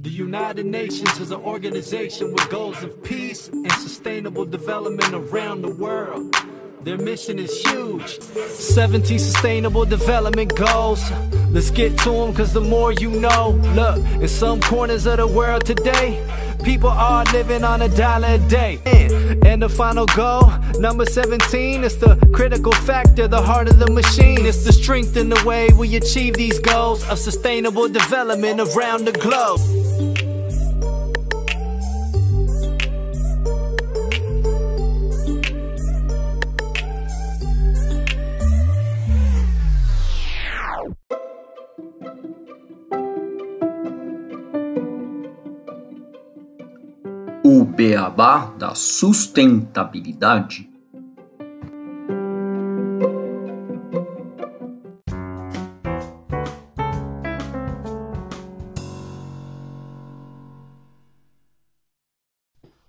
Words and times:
The 0.00 0.10
United 0.10 0.64
Nations 0.64 1.18
is 1.18 1.32
an 1.32 1.40
organization 1.40 2.32
with 2.32 2.48
goals 2.50 2.80
of 2.84 3.02
peace 3.02 3.48
and 3.48 3.72
sustainable 3.72 4.44
development 4.44 5.12
around 5.12 5.62
the 5.62 5.74
world. 5.74 6.36
Their 6.82 6.98
mission 6.98 7.40
is 7.40 7.60
huge. 7.62 8.20
17 8.20 9.18
sustainable 9.18 9.84
development 9.84 10.54
goals. 10.54 11.02
Let's 11.50 11.72
get 11.72 11.98
to 11.98 12.10
them 12.10 12.32
cause 12.32 12.52
the 12.52 12.60
more 12.60 12.92
you 12.92 13.10
know. 13.10 13.60
Look, 13.74 13.98
in 14.22 14.28
some 14.28 14.60
corners 14.60 15.04
of 15.06 15.16
the 15.16 15.26
world 15.26 15.66
today, 15.66 16.24
people 16.62 16.90
are 16.90 17.24
living 17.32 17.64
on 17.64 17.82
a 17.82 17.88
dollar 17.88 18.28
a 18.28 18.38
day. 18.38 18.78
And 19.44 19.62
the 19.62 19.68
final 19.68 20.06
goal, 20.06 20.52
number 20.78 21.06
17, 21.06 21.82
is 21.82 21.98
the 21.98 22.14
critical 22.32 22.72
factor, 22.72 23.26
the 23.26 23.42
heart 23.42 23.66
of 23.66 23.80
the 23.80 23.90
machine. 23.90 24.46
It's 24.46 24.64
the 24.64 24.72
strength 24.72 25.16
in 25.16 25.28
the 25.28 25.42
way 25.44 25.70
we 25.76 25.96
achieve 25.96 26.34
these 26.34 26.60
goals 26.60 27.02
of 27.08 27.18
sustainable 27.18 27.88
development 27.88 28.60
around 28.60 29.04
the 29.04 29.12
globe. 29.12 29.77
O 47.44 47.64
beabá 47.64 48.46
da 48.58 48.74
sustentabilidade. 48.74 50.68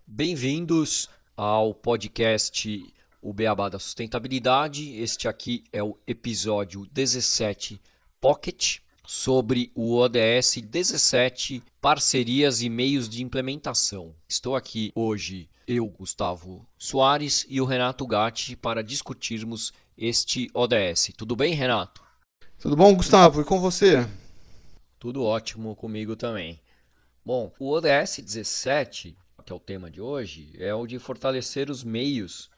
Bem-vindos 0.08 1.08
ao 1.38 1.74
podcast 1.74 2.94
O 3.22 3.32
Beabá 3.32 3.70
da 3.70 3.78
Sustentabilidade. 3.78 4.96
Este 4.96 5.28
aqui 5.28 5.64
é 5.72 5.84
o 5.84 5.96
episódio 6.08 6.86
17 6.92 7.80
Pocket 8.20 8.80
sobre 9.12 9.72
o 9.74 9.96
ODS 9.96 10.62
17 10.62 11.64
Parcerias 11.82 12.62
e 12.62 12.70
Meios 12.70 13.10
de 13.10 13.24
Implementação. 13.24 14.14
Estou 14.28 14.56
aqui 14.56 14.92
hoje, 14.94 15.50
eu, 15.68 15.88
Gustavo 15.88 16.64
Soares, 16.78 17.44
e 17.50 17.60
o 17.60 17.66
Renato 17.66 18.06
Gatti 18.06 18.56
para 18.56 18.84
discutirmos 18.84 19.74
este 19.98 20.48
ODS. 20.54 21.12
Tudo 21.18 21.36
bem, 21.36 21.56
Renato? 21.56 22.04
Tudo 22.60 22.76
bom, 22.76 22.96
Gustavo? 22.96 23.42
E 23.42 23.44
com 23.44 23.60
você? 23.60 24.08
Tudo 25.00 25.24
ótimo 25.24 25.76
comigo 25.76 26.16
também. 26.16 26.62
Bom, 27.26 27.52
o 27.58 27.72
ODS 27.72 28.20
17, 28.20 29.18
que 29.44 29.52
é 29.52 29.56
o 29.56 29.60
tema 29.60 29.90
de 29.90 30.00
hoje, 30.00 30.54
é 30.60 30.72
o 30.76 30.86
de 30.86 31.00
fortalecer 31.00 31.72
os 31.72 31.84
meios 31.84 32.52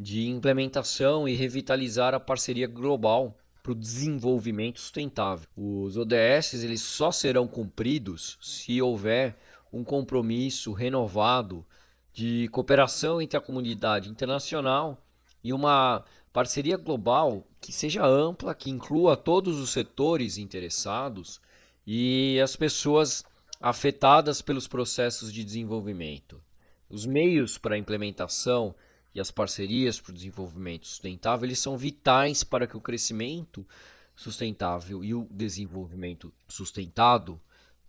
de 0.00 0.26
implementação 0.26 1.28
e 1.28 1.36
revitalizar 1.36 2.12
a 2.12 2.18
parceria 2.18 2.66
global 2.66 3.38
para 3.66 3.72
o 3.72 3.74
desenvolvimento 3.74 4.78
sustentável. 4.78 5.48
Os 5.56 5.96
ODS 5.96 6.54
eles 6.54 6.80
só 6.82 7.10
serão 7.10 7.48
cumpridos 7.48 8.38
se 8.40 8.80
houver 8.80 9.36
um 9.72 9.82
compromisso 9.82 10.72
renovado 10.72 11.66
de 12.12 12.46
cooperação 12.52 13.20
entre 13.20 13.36
a 13.36 13.40
comunidade 13.40 14.08
internacional 14.08 15.04
e 15.42 15.52
uma 15.52 16.04
parceria 16.32 16.76
global 16.76 17.44
que 17.60 17.72
seja 17.72 18.06
ampla, 18.06 18.54
que 18.54 18.70
inclua 18.70 19.16
todos 19.16 19.58
os 19.58 19.70
setores 19.70 20.38
interessados 20.38 21.40
e 21.84 22.38
as 22.40 22.54
pessoas 22.54 23.24
afetadas 23.60 24.40
pelos 24.40 24.68
processos 24.68 25.32
de 25.32 25.42
desenvolvimento. 25.42 26.40
Os 26.88 27.04
meios 27.04 27.58
para 27.58 27.74
a 27.74 27.78
implementação 27.78 28.76
e 29.16 29.20
as 29.20 29.30
parcerias 29.30 29.98
para 29.98 30.10
o 30.10 30.14
desenvolvimento 30.14 30.86
sustentável 30.86 31.46
eles 31.46 31.58
são 31.58 31.74
vitais 31.78 32.44
para 32.44 32.66
que 32.66 32.76
o 32.76 32.80
crescimento 32.82 33.66
sustentável 34.14 35.02
e 35.02 35.14
o 35.14 35.26
desenvolvimento 35.30 36.30
sustentado 36.46 37.40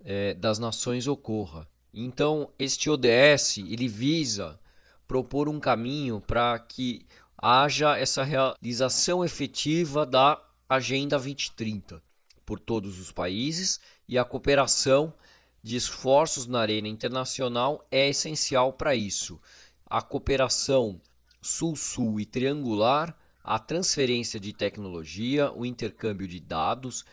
é, 0.05 0.33
das 0.33 0.57
nações 0.57 1.05
ocorra. 1.05 1.67
Então, 1.93 2.49
este 2.57 2.89
ODS 2.89 3.57
ele 3.57 3.89
visa 3.89 4.57
propor 5.05 5.49
um 5.49 5.59
caminho 5.59 6.21
para 6.21 6.57
que 6.59 7.05
haja 7.37 7.97
essa 7.97 8.23
realização 8.23 9.25
efetiva 9.25 10.05
da 10.05 10.41
Agenda 10.69 11.17
2030 11.17 12.01
por 12.45 12.57
todos 12.57 12.99
os 13.01 13.11
países 13.11 13.81
e 14.07 14.17
a 14.17 14.23
cooperação 14.23 15.13
de 15.61 15.75
esforços 15.75 16.47
na 16.47 16.61
arena 16.61 16.87
internacional 16.87 17.85
é 17.91 18.07
essencial 18.07 18.71
para 18.71 18.95
isso. 18.95 19.41
A 19.85 20.01
cooperação 20.01 21.01
sul-sul 21.41 22.19
e 22.19 22.25
triangular, 22.25 23.17
a 23.43 23.57
transferência 23.57 24.39
de 24.39 24.53
tecnologia, 24.53 25.51
o 25.53 25.65
intercâmbio 25.65 26.27
de 26.27 26.39
dados 26.39 27.05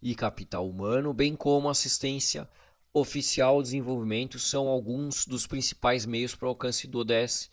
e 0.00 0.14
capital 0.14 0.68
humano, 0.68 1.12
bem 1.12 1.36
como 1.36 1.68
assistência 1.68 2.48
oficial 2.94 3.56
ao 3.56 3.62
desenvolvimento 3.62 4.38
são 4.38 4.68
alguns 4.68 5.26
dos 5.26 5.46
principais 5.46 6.04
meios 6.04 6.34
para 6.34 6.46
o 6.46 6.50
alcance 6.50 6.86
do 6.86 6.98
ODS, 6.98 7.50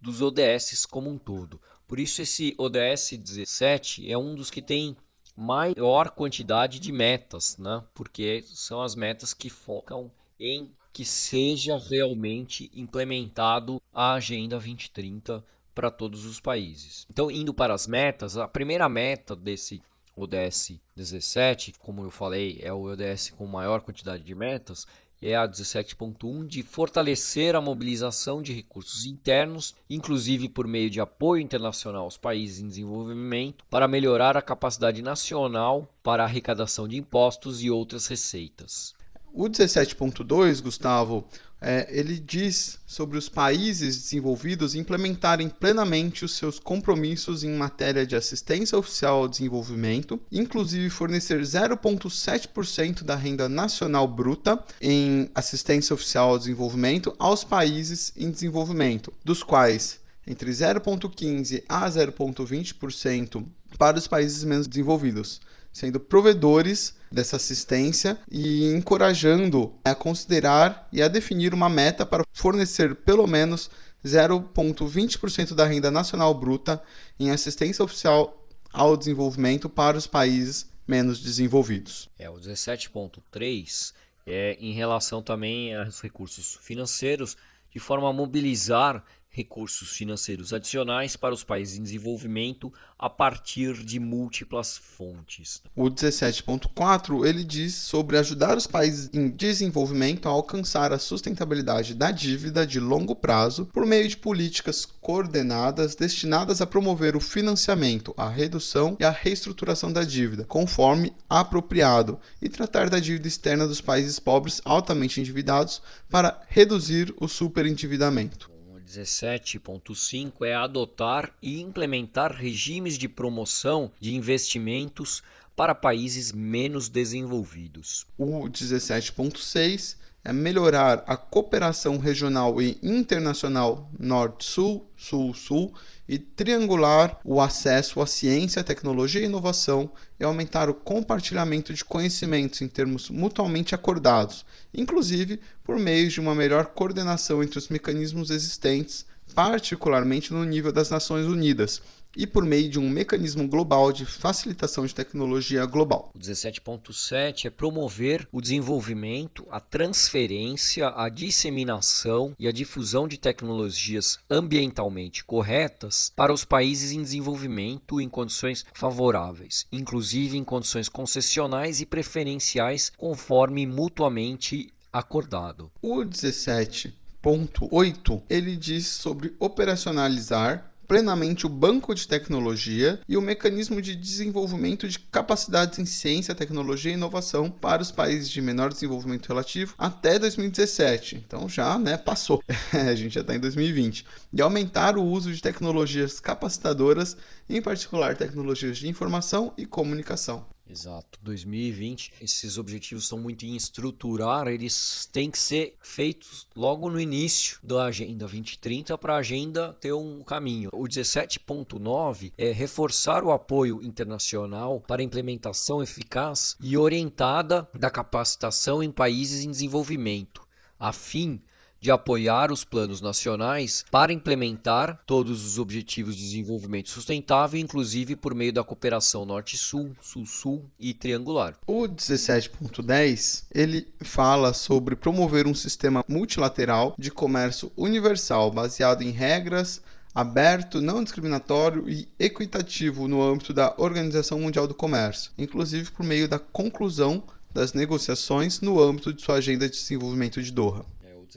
dos 0.00 0.20
ODS 0.20 0.86
como 0.86 1.08
um 1.08 1.18
todo. 1.18 1.60
Por 1.86 1.98
isso 1.98 2.22
esse 2.22 2.54
ODS 2.58 3.12
17 3.18 4.10
é 4.10 4.16
um 4.16 4.34
dos 4.34 4.50
que 4.50 4.62
tem 4.62 4.96
maior 5.36 6.10
quantidade 6.10 6.78
de 6.78 6.92
metas, 6.92 7.56
né? 7.56 7.82
porque 7.94 8.42
são 8.42 8.82
as 8.82 8.94
metas 8.94 9.32
que 9.32 9.48
focam 9.48 10.10
em 10.38 10.74
que 10.92 11.04
seja 11.04 11.78
realmente 11.78 12.70
implementado 12.74 13.80
a 13.92 14.14
Agenda 14.14 14.56
2030 14.56 15.44
para 15.74 15.90
todos 15.90 16.24
os 16.24 16.40
países. 16.40 17.06
Então, 17.10 17.30
indo 17.30 17.54
para 17.54 17.72
as 17.72 17.86
metas, 17.86 18.36
a 18.36 18.48
primeira 18.48 18.88
meta 18.88 19.34
desse 19.36 19.80
ODS 20.16 20.80
17, 20.94 21.74
como 21.78 22.04
eu 22.04 22.10
falei, 22.10 22.58
é 22.62 22.72
o 22.72 22.82
ODS 22.82 23.30
com 23.30 23.46
maior 23.46 23.80
quantidade 23.80 24.22
de 24.22 24.34
metas, 24.34 24.86
é 25.22 25.36
a 25.36 25.46
17.1 25.46 26.46
de 26.46 26.62
fortalecer 26.62 27.54
a 27.54 27.60
mobilização 27.60 28.40
de 28.40 28.52
recursos 28.52 29.04
internos, 29.04 29.74
inclusive 29.88 30.48
por 30.48 30.66
meio 30.66 30.88
de 30.88 31.00
apoio 31.00 31.42
internacional 31.42 32.04
aos 32.04 32.16
países 32.16 32.60
em 32.60 32.68
desenvolvimento, 32.68 33.64
para 33.68 33.86
melhorar 33.86 34.36
a 34.36 34.42
capacidade 34.42 35.02
nacional 35.02 35.88
para 36.02 36.24
arrecadação 36.24 36.88
de 36.88 36.96
impostos 36.96 37.62
e 37.62 37.70
outras 37.70 38.06
receitas. 38.06 38.94
O 39.32 39.44
17.2, 39.44 40.60
Gustavo, 40.60 41.24
é, 41.60 41.86
ele 41.90 42.18
diz 42.18 42.78
sobre 42.86 43.16
os 43.16 43.28
países 43.28 43.96
desenvolvidos 43.96 44.74
implementarem 44.74 45.48
plenamente 45.48 46.24
os 46.24 46.34
seus 46.36 46.58
compromissos 46.58 47.44
em 47.44 47.50
matéria 47.50 48.06
de 48.06 48.16
assistência 48.16 48.76
oficial 48.76 49.18
ao 49.18 49.28
desenvolvimento, 49.28 50.18
inclusive 50.32 50.90
fornecer 50.90 51.40
0,7% 51.40 53.04
da 53.04 53.14
renda 53.14 53.48
nacional 53.48 54.08
bruta 54.08 54.62
em 54.80 55.30
assistência 55.34 55.94
oficial 55.94 56.30
ao 56.30 56.38
desenvolvimento 56.38 57.14
aos 57.18 57.44
países 57.44 58.12
em 58.16 58.30
desenvolvimento, 58.30 59.12
dos 59.24 59.42
quais 59.42 60.00
entre 60.26 60.50
0,15% 60.50 61.62
a 61.68 61.88
0,20% 61.88 63.46
para 63.78 63.98
os 63.98 64.06
países 64.06 64.42
menos 64.44 64.66
desenvolvidos 64.66 65.40
sendo 65.72 66.00
provedores 66.00 66.94
dessa 67.10 67.36
assistência 67.36 68.18
e 68.30 68.66
encorajando 68.72 69.74
a 69.84 69.94
considerar 69.94 70.88
e 70.92 71.02
a 71.02 71.08
definir 71.08 71.52
uma 71.52 71.68
meta 71.68 72.06
para 72.06 72.24
fornecer 72.32 72.94
pelo 72.94 73.26
menos 73.26 73.70
0,20% 74.04 75.54
da 75.54 75.66
renda 75.66 75.90
nacional 75.90 76.32
bruta 76.32 76.82
em 77.18 77.30
assistência 77.30 77.84
oficial 77.84 78.46
ao 78.72 78.96
desenvolvimento 78.96 79.68
para 79.68 79.96
os 79.96 80.06
países 80.06 80.70
menos 80.86 81.20
desenvolvidos. 81.20 82.08
É, 82.18 82.30
o 82.30 82.34
17.3 82.34 83.92
é 84.26 84.56
em 84.60 84.72
relação 84.72 85.22
também 85.22 85.74
aos 85.74 86.00
recursos 86.00 86.58
financeiros, 86.62 87.36
de 87.72 87.78
forma 87.78 88.08
a 88.08 88.12
mobilizar 88.12 89.04
recursos 89.30 89.90
financeiros 89.90 90.52
adicionais 90.52 91.16
para 91.16 91.32
os 91.32 91.44
países 91.44 91.78
em 91.78 91.82
desenvolvimento 91.82 92.72
a 92.98 93.08
partir 93.08 93.84
de 93.84 94.00
múltiplas 94.00 94.76
fontes. 94.76 95.62
O 95.74 95.84
17.4 95.84 97.24
ele 97.24 97.44
diz 97.44 97.74
sobre 97.74 98.18
ajudar 98.18 98.56
os 98.56 98.66
países 98.66 99.08
em 99.14 99.30
desenvolvimento 99.30 100.28
a 100.28 100.32
alcançar 100.32 100.92
a 100.92 100.98
sustentabilidade 100.98 101.94
da 101.94 102.10
dívida 102.10 102.66
de 102.66 102.80
longo 102.80 103.14
prazo 103.14 103.66
por 103.66 103.86
meio 103.86 104.08
de 104.08 104.16
políticas 104.16 104.84
coordenadas 104.84 105.94
destinadas 105.94 106.60
a 106.60 106.66
promover 106.66 107.14
o 107.14 107.20
financiamento, 107.20 108.12
a 108.16 108.28
redução 108.28 108.96
e 108.98 109.04
a 109.04 109.10
reestruturação 109.10 109.92
da 109.92 110.02
dívida, 110.02 110.44
conforme 110.44 111.14
apropriado, 111.28 112.18
e 112.42 112.48
tratar 112.48 112.90
da 112.90 112.98
dívida 112.98 113.28
externa 113.28 113.66
dos 113.66 113.80
países 113.80 114.18
pobres 114.18 114.60
altamente 114.64 115.20
endividados 115.20 115.80
para 116.08 116.42
reduzir 116.48 117.14
o 117.18 117.28
superendividamento. 117.28 118.49
17.5 118.90 120.44
é 120.44 120.54
adotar 120.54 121.32
e 121.40 121.60
implementar 121.60 122.32
regimes 122.32 122.98
de 122.98 123.08
promoção 123.08 123.92
de 124.00 124.14
investimentos 124.14 125.22
para 125.54 125.74
países 125.74 126.32
menos 126.32 126.88
desenvolvidos. 126.88 128.06
O 128.18 128.48
17.6 128.48 129.96
é 130.24 130.32
melhorar 130.32 131.02
a 131.06 131.16
cooperação 131.16 131.96
regional 131.96 132.60
e 132.60 132.78
internacional 132.82 133.90
Norte-Sul, 133.98 134.86
Sul-Sul 134.96 135.72
e 136.06 136.18
triangular 136.18 137.18
o 137.24 137.40
acesso 137.40 138.00
à 138.02 138.06
ciência, 138.06 138.62
tecnologia 138.62 139.22
e 139.22 139.24
inovação 139.24 139.90
e 140.18 140.24
aumentar 140.24 140.68
o 140.68 140.74
compartilhamento 140.74 141.72
de 141.72 141.84
conhecimentos 141.84 142.60
em 142.60 142.68
termos 142.68 143.08
mutuamente 143.08 143.74
acordados, 143.74 144.44
inclusive 144.74 145.40
por 145.64 145.78
meio 145.78 146.08
de 146.08 146.20
uma 146.20 146.34
melhor 146.34 146.66
coordenação 146.66 147.42
entre 147.42 147.58
os 147.58 147.68
mecanismos 147.68 148.30
existentes, 148.30 149.06
particularmente 149.34 150.32
no 150.32 150.44
nível 150.44 150.72
das 150.72 150.90
Nações 150.90 151.26
Unidas 151.26 151.80
e 152.16 152.26
por 152.26 152.44
meio 152.44 152.68
de 152.68 152.78
um 152.78 152.88
mecanismo 152.88 153.46
global 153.46 153.92
de 153.92 154.04
facilitação 154.04 154.86
de 154.86 154.94
tecnologia 154.94 155.64
global. 155.66 156.10
O 156.14 156.18
17.7 156.18 157.46
é 157.46 157.50
promover 157.50 158.26
o 158.32 158.40
desenvolvimento, 158.40 159.46
a 159.50 159.60
transferência, 159.60 160.88
a 160.88 161.08
disseminação 161.08 162.34
e 162.38 162.48
a 162.48 162.52
difusão 162.52 163.06
de 163.06 163.18
tecnologias 163.18 164.18
ambientalmente 164.28 165.24
corretas 165.24 166.12
para 166.14 166.32
os 166.32 166.44
países 166.44 166.92
em 166.92 167.02
desenvolvimento 167.02 168.00
em 168.00 168.08
condições 168.08 168.64
favoráveis, 168.74 169.66
inclusive 169.70 170.36
em 170.36 170.44
condições 170.44 170.88
concessionais 170.88 171.80
e 171.80 171.86
preferenciais, 171.86 172.90
conforme 172.96 173.66
mutuamente 173.66 174.72
acordado. 174.92 175.70
O 175.80 175.98
17.8 175.98 178.22
ele 178.28 178.56
diz 178.56 178.86
sobre 178.86 179.36
operacionalizar 179.38 180.69
plenamente 180.90 181.46
o 181.46 181.48
banco 181.48 181.94
de 181.94 182.08
tecnologia 182.08 182.98
e 183.08 183.16
o 183.16 183.22
mecanismo 183.22 183.80
de 183.80 183.94
desenvolvimento 183.94 184.88
de 184.88 184.98
capacidades 184.98 185.78
em 185.78 185.86
ciência, 185.86 186.34
tecnologia 186.34 186.90
e 186.90 186.94
inovação 186.94 187.48
para 187.48 187.80
os 187.80 187.92
países 187.92 188.28
de 188.28 188.42
menor 188.42 188.72
desenvolvimento 188.72 189.28
relativo 189.28 189.72
até 189.78 190.18
2017. 190.18 191.14
Então 191.24 191.48
já, 191.48 191.78
né, 191.78 191.96
passou. 191.96 192.42
a 192.74 192.92
gente 192.96 193.14
já 193.14 193.20
está 193.20 193.36
em 193.36 193.38
2020. 193.38 194.04
E 194.32 194.42
aumentar 194.42 194.98
o 194.98 195.04
uso 195.04 195.32
de 195.32 195.40
tecnologias 195.40 196.18
capacitadoras, 196.18 197.16
em 197.48 197.62
particular 197.62 198.16
tecnologias 198.16 198.76
de 198.76 198.88
informação 198.88 199.52
e 199.56 199.66
comunicação. 199.66 200.44
Exato. 200.70 201.18
2020, 201.22 202.12
esses 202.20 202.56
objetivos 202.56 203.04
estão 203.04 203.18
muito 203.18 203.44
em 203.44 203.56
estruturar, 203.56 204.46
eles 204.46 205.08
têm 205.12 205.30
que 205.30 205.38
ser 205.38 205.76
feitos 205.82 206.46
logo 206.54 206.88
no 206.88 207.00
início 207.00 207.58
da 207.62 207.86
Agenda 207.86 208.20
2030 208.20 208.96
para 208.96 209.14
a 209.14 209.18
agenda 209.18 209.76
ter 209.80 209.92
um 209.92 210.22
caminho. 210.22 210.70
O 210.72 210.84
17.9 210.84 212.32
é 212.38 212.52
reforçar 212.52 213.24
o 213.24 213.32
apoio 213.32 213.82
internacional 213.82 214.80
para 214.80 215.02
a 215.02 215.04
implementação 215.04 215.82
eficaz 215.82 216.56
e 216.60 216.76
orientada 216.76 217.68
da 217.74 217.90
capacitação 217.90 218.82
em 218.82 218.92
países 218.92 219.44
em 219.44 219.50
desenvolvimento, 219.50 220.46
a 220.78 220.92
fim 220.92 221.42
de 221.80 221.90
apoiar 221.90 222.52
os 222.52 222.62
planos 222.62 223.00
nacionais 223.00 223.84
para 223.90 224.12
implementar 224.12 225.00
todos 225.06 225.44
os 225.44 225.58
objetivos 225.58 226.14
de 226.14 226.22
desenvolvimento 226.22 226.90
sustentável, 226.90 227.58
inclusive 227.58 228.14
por 228.14 228.34
meio 228.34 228.52
da 228.52 228.62
cooperação 228.62 229.24
Norte-Sul, 229.24 229.96
Sul-Sul 230.00 230.64
e 230.78 230.92
triangular. 230.92 231.56
O 231.66 231.82
17.10 231.88 233.44
ele 233.52 233.88
fala 234.00 234.52
sobre 234.52 234.94
promover 234.94 235.46
um 235.46 235.54
sistema 235.54 236.04
multilateral 236.06 236.94
de 236.98 237.10
comércio 237.10 237.72
universal 237.76 238.50
baseado 238.50 239.02
em 239.02 239.10
regras 239.10 239.82
aberto, 240.14 240.80
não 240.80 241.04
discriminatório 241.04 241.88
e 241.88 242.08
equitativo 242.18 243.06
no 243.06 243.22
âmbito 243.22 243.54
da 243.54 243.74
Organização 243.78 244.40
Mundial 244.40 244.66
do 244.66 244.74
Comércio, 244.74 245.30
inclusive 245.38 245.90
por 245.92 246.04
meio 246.04 246.28
da 246.28 246.38
conclusão 246.38 247.22
das 247.52 247.72
negociações 247.72 248.60
no 248.60 248.80
âmbito 248.80 249.12
de 249.12 249.22
sua 249.22 249.36
agenda 249.36 249.68
de 249.68 249.76
desenvolvimento 249.76 250.42
de 250.42 250.52
Doha. 250.52 250.84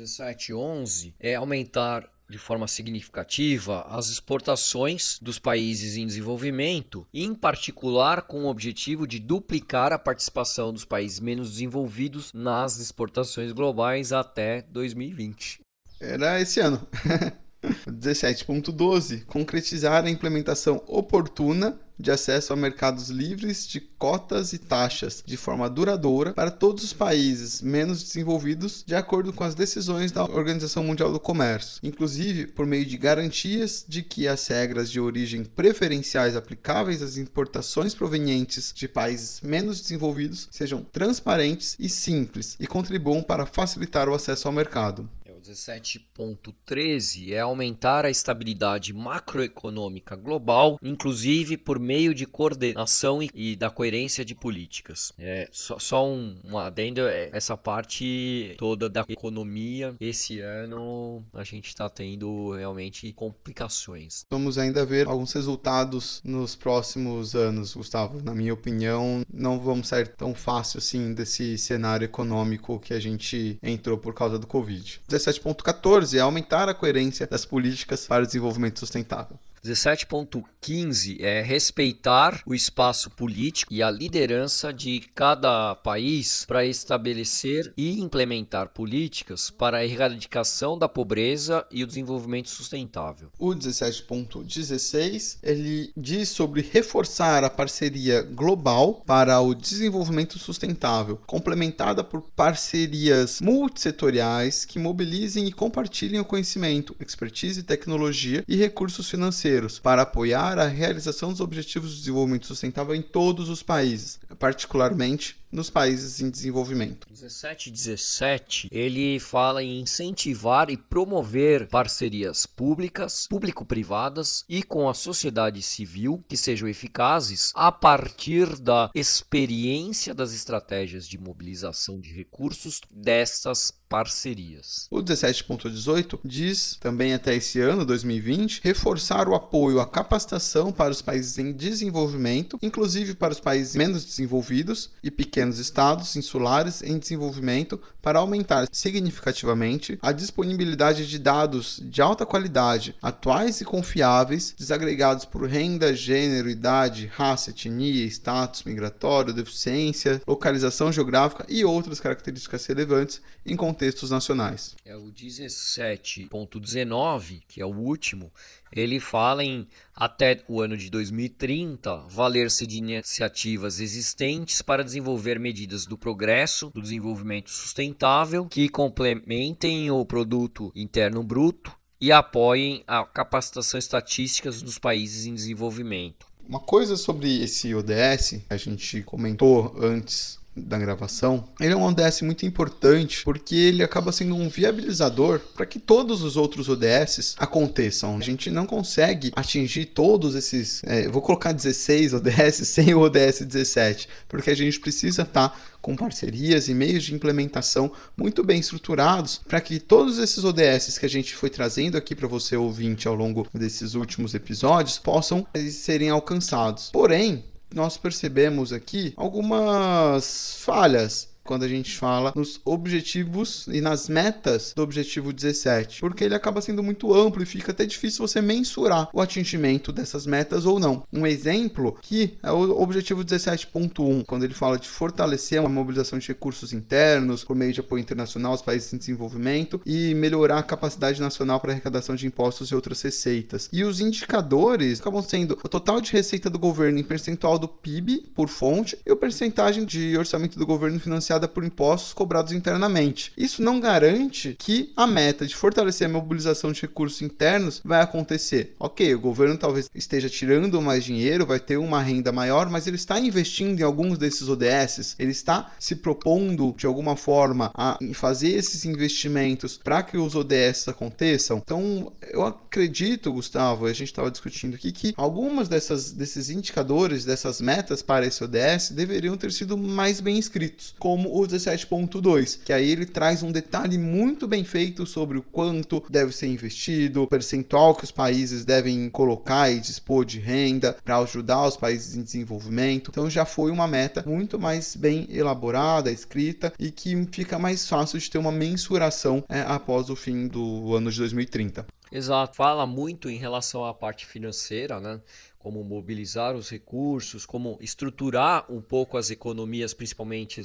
1711 0.01 1.13
é 1.19 1.36
aumentar 1.36 2.10
de 2.30 2.38
forma 2.38 2.68
significativa 2.68 3.81
as 3.90 4.10
exportações 4.10 5.19
dos 5.22 5.38
países 5.38 5.98
em 5.98 6.07
desenvolvimento, 6.07 7.06
em 7.13 7.36
particular 7.36 8.24
com 8.24 8.45
o 8.45 8.50
objetivo 8.50 9.06
de 9.06 9.19
duplicar 9.19 9.94
a 9.94 10.00
participação 10.00 10.74
dos 10.74 10.86
países 10.86 11.19
menos 11.19 11.51
desenvolvidos 11.51 12.34
nas 12.34 12.80
exportações 12.80 13.51
globais 13.51 14.12
até 14.12 14.63
2020. 14.63 15.62
Era 16.00 16.42
esse 16.42 16.60
ano. 16.60 16.88
17.12 17.88 19.25
concretizar 19.25 20.06
a 20.06 20.10
implementação 20.10 20.83
oportuna 20.88 21.80
de 21.98 22.12
acesso 22.12 22.51
a 22.51 22.56
mercados 22.56 23.10
livres 23.10 23.68
de 23.68 23.80
cotas 23.80 24.51
e 24.51 24.57
taxas 24.57 25.24
de 25.25 25.38
forma 25.38 25.69
duradoura 25.69 26.33
para 26.33 26.51
todos 26.51 26.83
os 26.83 26.94
países 26.94 27.62
menos 27.62 28.04
desenvolvidos, 28.04 28.83
de 28.86 28.95
acordo 28.95 29.31
com 29.31 29.44
as 29.44 29.56
decisões 29.56 30.12
da 30.12 30.24
Organização 30.24 30.83
Mundial 30.83 31.12
do 31.12 31.19
Comércio, 31.19 31.80
inclusive 31.83 32.48
por 32.48 32.65
meio 32.65 32.86
de 32.86 32.98
garantias 32.98 33.86
de 33.88 34.01
que 34.01 34.27
as 34.27 34.45
regras 34.48 34.89
de 34.89 35.00
origem 35.00 35.44
preferenciais 35.44 36.36
aplicáveis 36.36 37.01
às 37.01 37.18
importações 37.18 37.94
provenientes 37.94 38.74
de 38.75 38.88
países 38.88 39.39
menos 39.42 39.80
desenvolvidos 39.80 40.48
sejam 40.51 40.83
transparentes 40.92 41.75
e 41.80 41.88
simples 41.88 42.57
e 42.59 42.68
contribuam 42.68 43.21
para 43.21 43.45
facilitar 43.45 44.09
o 44.09 44.13
acesso 44.13 44.48
ao 44.48 44.54
mercado. 44.54 45.09
17.13 45.44 47.34
é 47.34 47.40
aumentar 47.40 48.06
a 48.06 48.10
estabilidade 48.10 48.94
macroeconômica 48.94 50.16
global, 50.16 50.80
inclusive 50.81 51.57
por 51.57 51.78
meio 51.80 52.16
de 52.16 52.25
coordenação 52.25 53.22
e, 53.22 53.30
e 53.34 53.56
da 53.56 53.69
coerência 53.69 54.24
de 54.24 54.34
políticas. 54.34 55.12
É, 55.19 55.50
só, 55.51 55.78
só 55.78 56.07
um, 56.07 56.38
um 56.45 56.57
adendo, 56.57 57.01
é, 57.01 57.30
essa 57.34 57.57
parte 57.57 58.56
toda 58.57 58.90
da 58.90 59.06
economia, 59.10 59.94
esse 60.00 60.40
ano 60.40 61.24
a 61.34 61.44
gente 61.44 61.68
está 61.68 61.90
tendo 61.90 62.54
realmente 62.54 63.12
complicações. 63.13 64.25
Vamos 64.30 64.57
ainda 64.57 64.86
ver 64.86 65.07
alguns 65.07 65.34
resultados 65.34 66.22
nos 66.24 66.56
próximos 66.56 67.36
anos, 67.36 67.74
Gustavo. 67.74 68.24
Na 68.24 68.34
minha 68.34 68.54
opinião, 68.54 69.24
não 69.31 69.60
vamos 69.60 69.90
sair 69.90 70.07
tão 70.07 70.34
fácil 70.34 70.78
assim 70.78 71.13
desse 71.13 71.57
cenário 71.57 72.06
econômico 72.06 72.80
que 72.80 72.94
a 72.94 73.00
gente 73.00 73.57
entrou 73.62 73.98
por 73.98 74.13
causa 74.13 74.40
do 74.40 74.48
Covid. 74.48 75.01
17 75.07 75.32
17.14 75.39 76.18
é 76.18 76.19
aumentar 76.19 76.69
a 76.69 76.74
coerência 76.74 77.27
das 77.27 77.45
políticas 77.45 78.06
para 78.07 78.24
o 78.24 78.25
desenvolvimento 78.25 78.80
sustentável. 78.80 79.38
17.15 79.63 81.21
é 81.21 81.42
respeitar 81.42 82.42
o 82.45 82.54
espaço 82.54 83.10
político 83.10 83.74
e 83.74 83.81
a 83.81 83.89
liderança 83.89 84.74
de 84.74 85.00
cada 85.15 85.74
país 85.75 86.44
para 86.45 86.65
estabelecer 86.65 87.71
e 87.77 87.98
implementar 88.01 88.69
políticas 88.69 89.50
para 89.50 89.77
a 89.77 89.86
erradicação 89.86 90.78
da 90.78 90.90
pobreza 90.90 91.66
e 91.71 91.81
o 91.81 91.88
desenvolvimento 91.88 92.49
sustentável. 92.49 93.30
O 93.40 93.52
17.16 93.52 95.38
ele 95.42 95.94
diz 95.95 96.28
sobre 96.28 96.61
reforçar 96.61 97.45
a 97.45 97.49
parceria 97.49 98.21
global 98.21 99.02
para 99.06 99.40
o 99.40 99.56
desenvolvimento 99.56 100.38
sustentável, 100.38 101.21
complementada 101.26 102.04
por 102.04 102.21
parcerias 102.35 103.40
multissetoriais 103.40 104.66
que 104.66 104.78
mobilizem 104.78 105.47
e 105.47 105.54
compartilhem 105.54 106.19
o 106.19 106.26
conhecimento, 106.26 106.94
expertise, 106.99 107.64
tecnologia 107.64 108.44
e 108.45 108.57
recursos 108.57 109.09
financeiros 109.09 109.53
para 109.81 110.04
apoiar 110.04 110.57
a 110.57 110.68
realização 110.68 111.31
dos 111.31 111.42
Objetivos 111.42 111.92
de 111.92 112.00
Desenvolvimento 112.00 112.48
Sustentável 112.48 112.95
em 112.95 113.02
todos 113.02 113.50
os 113.50 113.64
países, 113.64 114.19
particularmente 114.40 115.38
nos 115.54 115.69
países 115.69 116.19
em 116.19 116.30
desenvolvimento. 116.30 117.07
1717, 117.07 118.68
ele 118.72 119.19
fala 119.19 119.64
em 119.64 119.81
incentivar 119.81 120.69
e 120.69 120.76
promover 120.76 121.68
parcerias 121.68 122.48
públicas, 122.48 123.28
público-privadas 123.30 124.44
e 124.50 124.64
com 124.64 124.90
a 124.90 124.94
sociedade 124.94 125.62
civil 125.62 126.24
que 126.28 126.36
sejam 126.36 126.68
eficazes 126.68 127.52
a 127.54 127.72
partir 127.72 128.60
da 128.60 128.90
experiência 128.95 130.14
das 130.14 130.33
estratégias 130.33 131.07
de 131.07 131.19
mobilização 131.19 132.00
de 132.00 132.12
recursos 132.12 132.81
destas 132.90 133.72
parcerias. 133.94 134.88
O 134.90 135.04
17.18 135.04 136.18
diz, 136.26 136.78
também 136.81 137.14
até 137.14 137.35
esse 137.35 137.59
ano, 137.59 137.85
2020, 137.85 138.62
reforçar 138.64 139.30
o 139.30 139.35
apoio 139.35 139.80
à 139.80 139.85
capacitação 139.85 140.71
para 140.71 140.90
os 140.90 141.00
países 141.00 141.38
em 141.38 141.54
desenvolvimento, 141.54 142.57
inclusive 142.59 143.14
para 143.14 143.33
os 143.33 143.40
países 143.40 143.76
menos 143.76 144.04
desenvolvidos 144.04 144.90
e 145.04 145.12
pequenos 145.12 145.59
estados 145.59 146.16
insulares 146.16 146.81
em 146.81 146.97
desenvolvimento 146.97 147.80
para 148.02 148.18
aumentar 148.18 148.68
significativamente 148.71 150.00
a 150.02 150.12
disponibilidade 150.12 151.07
de 151.07 151.19
dados 151.19 151.80
de 151.83 152.02
alta 152.02 152.26
qualidade, 152.26 152.95
atuais 153.00 153.62
e 153.62 153.66
confiáveis, 153.66 154.56
desagregados 154.57 155.23
por 155.23 155.47
renda, 155.47 155.95
gênero, 155.95 156.50
idade, 156.50 157.12
raça, 157.14 157.52
etnia, 157.52 158.07
status 158.07 158.64
migratório, 158.64 159.31
deficiência, 159.31 160.19
localização 160.26 160.92
geográfica 160.92 161.45
e 161.47 161.64
outras 161.64 162.00
características 162.00 162.66
relevantes 162.66 163.21
em 163.45 163.56
contextos 163.83 164.09
nacionais. 164.09 164.78
É 164.85 164.95
o 164.95 165.11
17.19, 165.11 167.42
que 167.47 167.61
é 167.61 167.66
o 167.66 167.75
último, 167.75 168.31
ele 168.71 168.97
fala 168.99 169.44
em 169.44 169.68
até 169.94 170.42
o 170.47 170.61
ano 170.61 170.78
de 170.78 170.90
2030 170.90 172.06
valer-se 172.07 172.66
de 172.66 172.78
iniciativas 172.78 173.81
existentes 173.81 174.61
para 174.61 174.85
desenvolver 174.85 175.37
medidas 175.37 175.85
do 175.85 175.97
progresso, 175.97 176.71
do 176.73 176.81
desenvolvimento 176.81 177.52
sustentável 177.52 178.45
que 178.45 178.69
complementem 178.69 179.92
o 179.92 180.06
produto 180.06 180.71
interno 180.73 181.21
bruto 181.21 181.75
e 181.99 182.09
apoiem 182.11 182.83
a 182.87 183.04
capacitação 183.06 183.78
estatística 183.78 184.49
dos 184.49 184.80
países 184.80 185.25
em 185.25 185.35
desenvolvimento. 185.35 186.25
Uma 186.47 186.59
coisa 186.59 186.95
sobre 186.97 187.42
esse 187.42 187.75
ODS, 187.75 188.42
a 188.49 188.57
gente 188.57 189.02
comentou 189.04 189.75
antes 189.81 190.42
da 190.56 190.78
gravação, 190.78 191.45
ele 191.60 191.74
é 191.74 191.76
um 191.76 191.83
ODS 191.83 192.22
muito 192.22 192.45
importante 192.45 193.24
porque 193.24 193.56
ele 193.56 193.83
acaba 193.83 194.12
sendo 194.12 194.36
um 194.36 194.48
viabilizador 194.50 195.40
para 195.56 195.66
que 195.66 195.80
todos 195.80 196.22
os 196.22 196.38
outros 196.38 196.69
ODS 196.69 197.36
aconteçam. 197.38 198.18
A 198.18 198.22
gente 198.22 198.50
não 198.52 198.66
consegue 198.66 199.31
atingir 199.36 199.86
todos 199.86 200.36
esses, 200.36 200.83
é, 200.86 201.07
vou 201.07 201.22
colocar 201.22 201.52
16 201.52 202.14
ODS 202.14 202.68
sem 202.68 202.94
o 202.94 203.00
ODS 203.00 203.42
17, 203.42 204.07
porque 204.28 204.52
a 204.52 204.56
gente 204.56 204.80
precisa 204.80 205.24
estar 205.24 205.50
tá 205.50 205.56
com 205.81 205.95
parcerias 205.98 206.69
e 206.69 206.74
meios 206.74 207.04
de 207.04 207.14
implementação 207.14 207.92
muito 208.16 208.42
bem 208.44 208.60
estruturados 208.60 209.42
para 209.45 209.60
que 209.60 209.80
todos 209.80 210.18
esses 210.18 210.44
ODS 210.44 210.98
que 210.98 211.06
a 211.06 211.10
gente 211.10 211.36
foi 211.36 211.50
trazendo 211.50 211.98
aqui 211.98 212.16
para 212.16 212.28
você 212.28 212.56
ouvinte 212.56 213.07
ao 213.07 213.16
longo 213.16 213.45
desses 213.54 213.94
últimos 213.94 214.33
episódios 214.33 214.98
possam 214.98 215.45
serem 215.69 216.10
alcançados. 216.10 216.90
Porém, 216.90 217.44
nós 217.73 217.97
percebemos 217.97 218.71
aqui 218.71 219.13
algumas 219.18 220.56
falhas 220.59 221.32
quando 221.44 221.64
a 221.64 221.68
gente 221.68 221.97
fala 221.97 222.33
nos 222.35 222.59
objetivos 222.64 223.68
e 223.68 223.81
nas 223.81 224.07
metas 224.07 224.73
do 224.76 224.81
objetivo 224.81 225.33
17, 225.33 226.00
porque 226.00 226.23
ele 226.23 226.35
acaba 226.35 226.62
sendo 226.62 226.81
muito 226.81 227.14
amplo 227.14 227.44
e 227.44 227.45
fica 227.45 227.71
até 227.71 227.85
difícil 227.85 228.26
você 228.28 228.42
mensurar 228.42 229.09
o 229.14 229.21
atingimento 229.21 229.92
dessas 229.92 230.26
metas 230.26 230.66
ou 230.66 230.80
não. 230.80 231.04
Um 231.12 231.28
exemplo 231.28 231.97
que 232.02 232.38
é 232.42 232.52
o 232.52 232.81
objetivo 232.81 233.23
17.1, 233.23 234.26
quando 234.26 234.44
ele 234.44 234.54
fala 234.54 234.78
de 234.78 234.88
fortalecer 234.88 235.59
a 235.59 235.69
mobilização 235.69 236.18
de 236.18 236.28
recursos 236.28 236.73
internos 236.73 237.44
por 237.44 237.56
meio 237.56 237.73
de 237.73 237.80
apoio 237.80 238.02
internacional 238.02 238.54
aos 238.54 238.62
países 238.62 238.94
em 238.94 238.97
desenvolvimento 238.97 239.81
e 239.85 240.14
melhorar 240.16 240.59
a 240.59 240.64
capacidade 240.64 241.19
nacional 241.19 241.59
para 241.59 241.71
arrecadação 241.71 242.16
de 242.16 242.26
impostos 242.26 242.69
e 242.69 242.76
outras 242.76 243.02
receitas. 243.02 243.69
E 243.71 243.83
os 243.83 244.00
indicadores 244.00 245.02
acabam 245.02 245.21
sendo 245.21 245.57
o 245.64 245.69
total 245.69 246.00
de 246.00 246.12
receita 246.12 246.50
do 246.50 246.59
governo 246.59 247.00
em 247.00 247.04
percentual 247.04 247.59
do 247.59 247.68
PIB 247.68 248.31
por 248.33 248.47
fonte 248.47 248.97
e 249.06 249.12
o 249.12 249.16
percentagem 249.16 249.85
de 249.85 250.18
orçamento 250.18 250.57
do 250.57 250.66
governo 250.66 251.00
financiado 251.00 251.32
financiada 251.33 251.47
por 251.47 251.63
impostos 251.63 252.13
cobrados 252.13 252.54
internamente. 252.54 253.31
Isso 253.37 253.61
não 253.61 253.80
garante 253.80 254.56
que 254.57 254.92
a 254.95 255.07
meta 255.07 255.45
de 255.45 255.56
fortalecer 255.56 256.07
a 256.07 256.11
mobilização 256.11 256.71
de 256.71 256.81
recursos 256.81 257.21
internos 257.21 257.81
vai 257.83 258.02
acontecer. 258.02 258.75
Ok, 258.80 259.13
o 259.16 259.19
governo 259.19 259.57
talvez 259.57 259.90
esteja 259.94 260.30
tirando 260.30 260.81
mais 260.81 261.04
dinheiro, 261.04 261.45
vai 261.45 261.59
ter 261.59 261.78
uma 261.78 262.02
renda 262.02 262.31
maior, 262.31 262.69
mas 262.69 262.87
ele 262.87 262.95
está 262.95 263.19
investindo 263.19 263.80
em 263.80 263.83
alguns 263.83 264.18
desses 264.18 264.47
ODS, 264.47 265.16
ele 265.18 265.31
está 265.31 265.71
se 265.80 265.95
propondo 265.95 266.73
de 266.78 266.85
alguma 266.85 267.16
forma 267.16 267.71
a 267.73 267.97
fazer 268.13 268.49
esses 268.49 268.85
investimentos 268.85 269.78
para 269.78 270.04
que 270.04 270.18
os 270.18 270.35
ODS 270.35 270.87
aconteçam. 270.87 271.61
Então, 271.63 272.11
eu 272.31 272.45
acredito, 272.45 273.31
Gustavo, 273.31 273.85
a 273.85 273.94
gente 273.94 274.09
estava 274.09 274.30
discutindo 274.30 274.75
aqui 274.75 274.92
que 274.92 275.13
algumas 275.18 275.68
dessas 275.68 276.11
desses 276.11 276.49
indicadores, 276.49 277.25
dessas 277.25 277.61
metas 277.61 278.02
para 278.02 278.25
esse 278.25 278.44
ODS 278.44 278.92
deveriam 278.92 279.37
ter 279.37 279.52
sido 279.52 279.78
mais 279.78 280.19
bem 280.19 280.37
escritos, 280.37 280.94
como 280.99 281.22
como 281.23 281.42
o 281.42 281.47
17.2, 281.47 282.59
que 282.65 282.73
aí 282.73 282.89
ele 282.89 283.06
traz 283.06 283.44
um 283.44 283.51
detalhe 283.51 283.97
muito 283.97 284.45
bem 284.45 284.63
feito 284.65 285.06
sobre 285.06 285.37
o 285.37 285.42
quanto 285.42 286.03
deve 286.09 286.33
ser 286.33 286.47
investido, 286.47 287.23
o 287.23 287.27
percentual 287.27 287.95
que 287.95 288.03
os 288.03 288.11
países 288.11 288.65
devem 288.65 289.09
colocar 289.09 289.71
e 289.71 289.80
dispor 289.80 290.25
de 290.25 290.39
renda 290.39 290.97
para 291.03 291.18
ajudar 291.19 291.65
os 291.65 291.77
países 291.77 292.15
em 292.15 292.23
desenvolvimento. 292.23 293.09
Então 293.09 293.30
já 293.30 293.45
foi 293.45 293.71
uma 293.71 293.87
meta 293.87 294.23
muito 294.27 294.59
mais 294.59 294.95
bem 294.95 295.27
elaborada, 295.30 296.11
escrita 296.11 296.73
e 296.77 296.92
que 296.92 297.27
fica 297.31 297.57
mais 297.57 297.87
fácil 297.87 298.19
de 298.19 298.30
ter 298.30 298.37
uma 298.37 298.51
mensuração 298.51 299.44
é, 299.47 299.61
após 299.61 300.09
o 300.09 300.15
fim 300.15 300.47
do 300.47 300.94
ano 300.94 301.09
de 301.09 301.19
2030. 301.19 301.85
Exato, 302.11 302.56
fala 302.56 302.85
muito 302.85 303.27
em 303.27 303.37
relação 303.37 303.83
à 303.83 303.92
parte 303.92 304.27
financeira, 304.27 304.99
né? 304.99 305.19
Como 305.64 305.82
mobilizar 305.82 306.54
os 306.58 306.70
recursos, 306.70 307.46
como 307.46 307.78
estruturar 307.80 308.70
um 308.70 308.82
pouco 308.82 309.18
as 309.18 309.32
economias, 309.32 309.94
principalmente 309.94 310.62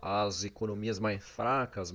as 0.00 0.44
economias 0.44 1.00
mais 1.00 1.20
fracas 1.20 1.92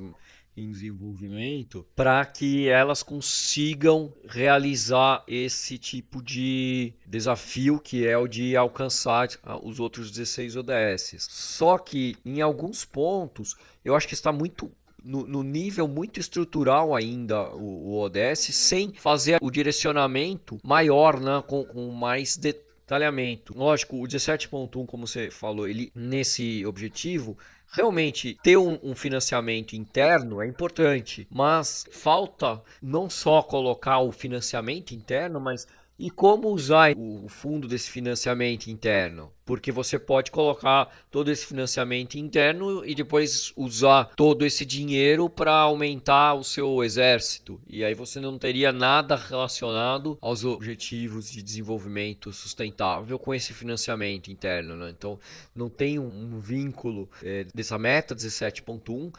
em 0.58 0.70
desenvolvimento, 0.70 1.88
para 1.96 2.26
que 2.26 2.68
elas 2.68 3.02
consigam 3.02 4.14
realizar 4.28 5.24
esse 5.26 5.78
tipo 5.78 6.22
de 6.22 6.94
desafio 7.08 7.80
que 7.80 8.06
é 8.06 8.18
o 8.18 8.28
de 8.28 8.58
alcançar 8.58 9.30
os 9.64 9.80
outros 9.80 10.12
16 10.12 10.58
ODS. 10.58 11.28
Só 11.30 11.78
que 11.78 12.18
em 12.26 12.42
alguns 12.42 12.84
pontos 12.84 13.56
eu 13.86 13.96
acho 13.96 14.10
que 14.10 14.14
está 14.14 14.30
muito 14.34 14.70
no, 15.04 15.26
no, 15.26 15.44
nível 15.44 15.88
muito 15.88 16.20
estrutural 16.20 16.96
ainda 16.96 17.50
o, 17.56 17.90
o, 17.90 18.00
ODS, 18.02 18.40
sem 18.54 18.94
fazer 18.94 19.40
o 19.42 19.50
direcionamento 19.50 20.58
maior, 20.64 21.20
né, 21.20 21.44
com, 21.48 21.64
com 21.64 21.90
mais 21.92 22.38
detalhamento. 22.38 23.58
Lógico, 23.58 23.98
o 23.98 24.08
17.1, 24.08 24.86
como 24.86 25.08
você 25.08 25.32
falou, 25.32 25.68
ele 25.68 25.92
nesse 25.96 26.66
objetivo 26.66 27.38
realmente 27.72 28.38
ter 28.44 28.58
um, 28.58 28.78
um, 28.84 28.94
financiamento 28.94 29.76
interno 29.76 30.42
é 30.42 30.48
importante, 30.48 31.26
mas 31.32 31.86
falta 31.92 32.62
não 32.82 33.10
só 33.10 33.42
colocar 33.42 34.00
o 34.00 34.12
financiamento 34.12 34.92
interno, 34.92 35.40
mas 35.40 35.66
e 36.02 36.10
como 36.10 36.50
usar 36.50 36.98
o 36.98 37.28
fundo 37.30 37.68
desse 37.68 37.92
financiamento 37.92 38.72
interno? 38.72 39.32
Porque 39.46 39.72
você 39.72 40.00
pode 40.00 40.32
colocar 40.32 40.90
todo 41.12 41.30
esse 41.30 41.46
financiamento 41.46 42.16
interno 42.16 42.84
e 42.84 42.96
depois 42.96 43.54
usar 43.56 44.06
todo 44.16 44.44
esse 44.44 44.66
dinheiro 44.66 45.30
para 45.30 45.54
aumentar 45.54 46.34
o 46.34 46.44
seu 46.44 46.84
exército. 46.84 47.62
E 47.68 47.84
aí 47.84 47.94
você 47.94 48.20
não 48.20 48.40
teria 48.40 48.72
nada 48.72 49.16
relacionado 49.16 50.18
aos 50.20 50.44
objetivos 50.44 51.30
de 51.30 51.44
desenvolvimento 51.44 52.34
sustentável 52.34 53.20
com 53.20 53.32
esse 53.32 53.54
financiamento 53.54 54.32
interno. 54.32 54.76
Né? 54.76 54.90
Então 54.90 55.20
não 55.56 55.70
tem 55.70 56.00
um, 56.00 56.40
vínculo 56.40 57.08
é, 57.22 57.46
dessa 57.54 57.78
meta 57.78 58.16
17.1 58.16 59.14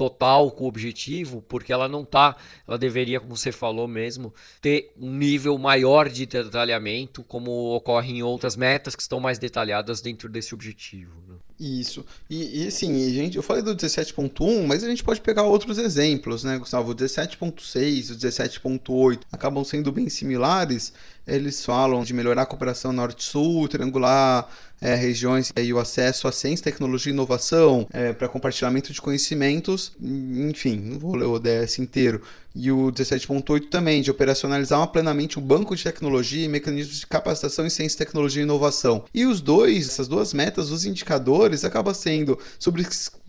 total 0.00 0.50
com 0.50 0.64
o 0.64 0.66
objetivo, 0.66 1.42
porque 1.46 1.70
ela 1.70 1.86
não 1.86 2.06
tá, 2.06 2.34
ela 2.66 2.78
deveria, 2.78 3.20
como 3.20 3.36
você 3.36 3.52
falou 3.52 3.86
mesmo, 3.86 4.32
ter 4.58 4.94
um 4.98 5.14
nível 5.14 5.58
maior 5.58 6.08
de 6.08 6.24
detalhamento, 6.24 7.22
como 7.22 7.76
ocorre 7.76 8.14
em 8.14 8.22
outras 8.22 8.56
metas 8.56 8.96
que 8.96 9.02
estão 9.02 9.20
mais 9.20 9.38
detalhadas 9.38 10.00
dentro 10.00 10.26
desse 10.26 10.54
objetivo. 10.54 11.12
Né? 11.28 11.34
Isso. 11.60 12.02
E, 12.30 12.62
e 12.62 12.66
assim, 12.68 13.12
gente, 13.12 13.36
eu 13.36 13.42
falei 13.42 13.62
do 13.62 13.76
17.1, 13.76 14.66
mas 14.66 14.82
a 14.82 14.88
gente 14.88 15.04
pode 15.04 15.20
pegar 15.20 15.42
outros 15.42 15.76
exemplos, 15.76 16.44
né, 16.44 16.56
Gustavo? 16.56 16.92
O 16.92 16.94
17.6 16.94 18.08
e 18.08 18.12
o 18.12 18.16
17.8 18.16 19.20
acabam 19.30 19.62
sendo 19.62 19.92
bem 19.92 20.08
similares. 20.08 20.94
Eles 21.26 21.64
falam 21.64 22.02
de 22.02 22.12
melhorar 22.12 22.42
a 22.42 22.46
cooperação 22.46 22.92
norte-sul, 22.92 23.68
triangular 23.68 24.48
é, 24.80 24.94
regiões 24.94 25.52
e 25.56 25.72
o 25.72 25.78
acesso 25.78 26.26
à 26.26 26.32
ciência, 26.32 26.64
tecnologia 26.64 27.12
e 27.12 27.14
inovação 27.14 27.86
é, 27.92 28.12
para 28.12 28.28
compartilhamento 28.28 28.92
de 28.92 29.00
conhecimentos, 29.00 29.92
enfim, 30.00 30.76
não 30.76 30.98
vou 30.98 31.14
ler 31.14 31.26
o 31.26 31.32
ODS 31.32 31.78
inteiro. 31.78 32.22
E 32.54 32.72
o 32.72 32.90
17.8 32.90 33.68
também, 33.68 34.02
de 34.02 34.10
operacionalizar 34.10 34.84
plenamente 34.88 35.38
um 35.38 35.42
banco 35.42 35.76
de 35.76 35.84
tecnologia 35.84 36.44
e 36.44 36.48
mecanismos 36.48 36.98
de 36.98 37.06
capacitação 37.06 37.64
em 37.64 37.70
ciência, 37.70 37.98
tecnologia 37.98 38.42
e 38.42 38.44
inovação. 38.44 39.04
E 39.14 39.24
os 39.24 39.40
dois, 39.40 39.86
essas 39.86 40.08
duas 40.08 40.34
metas, 40.34 40.70
os 40.70 40.84
indicadores, 40.84 41.64
acabam 41.64 41.94
sendo 41.94 42.36
sobre 42.58 42.84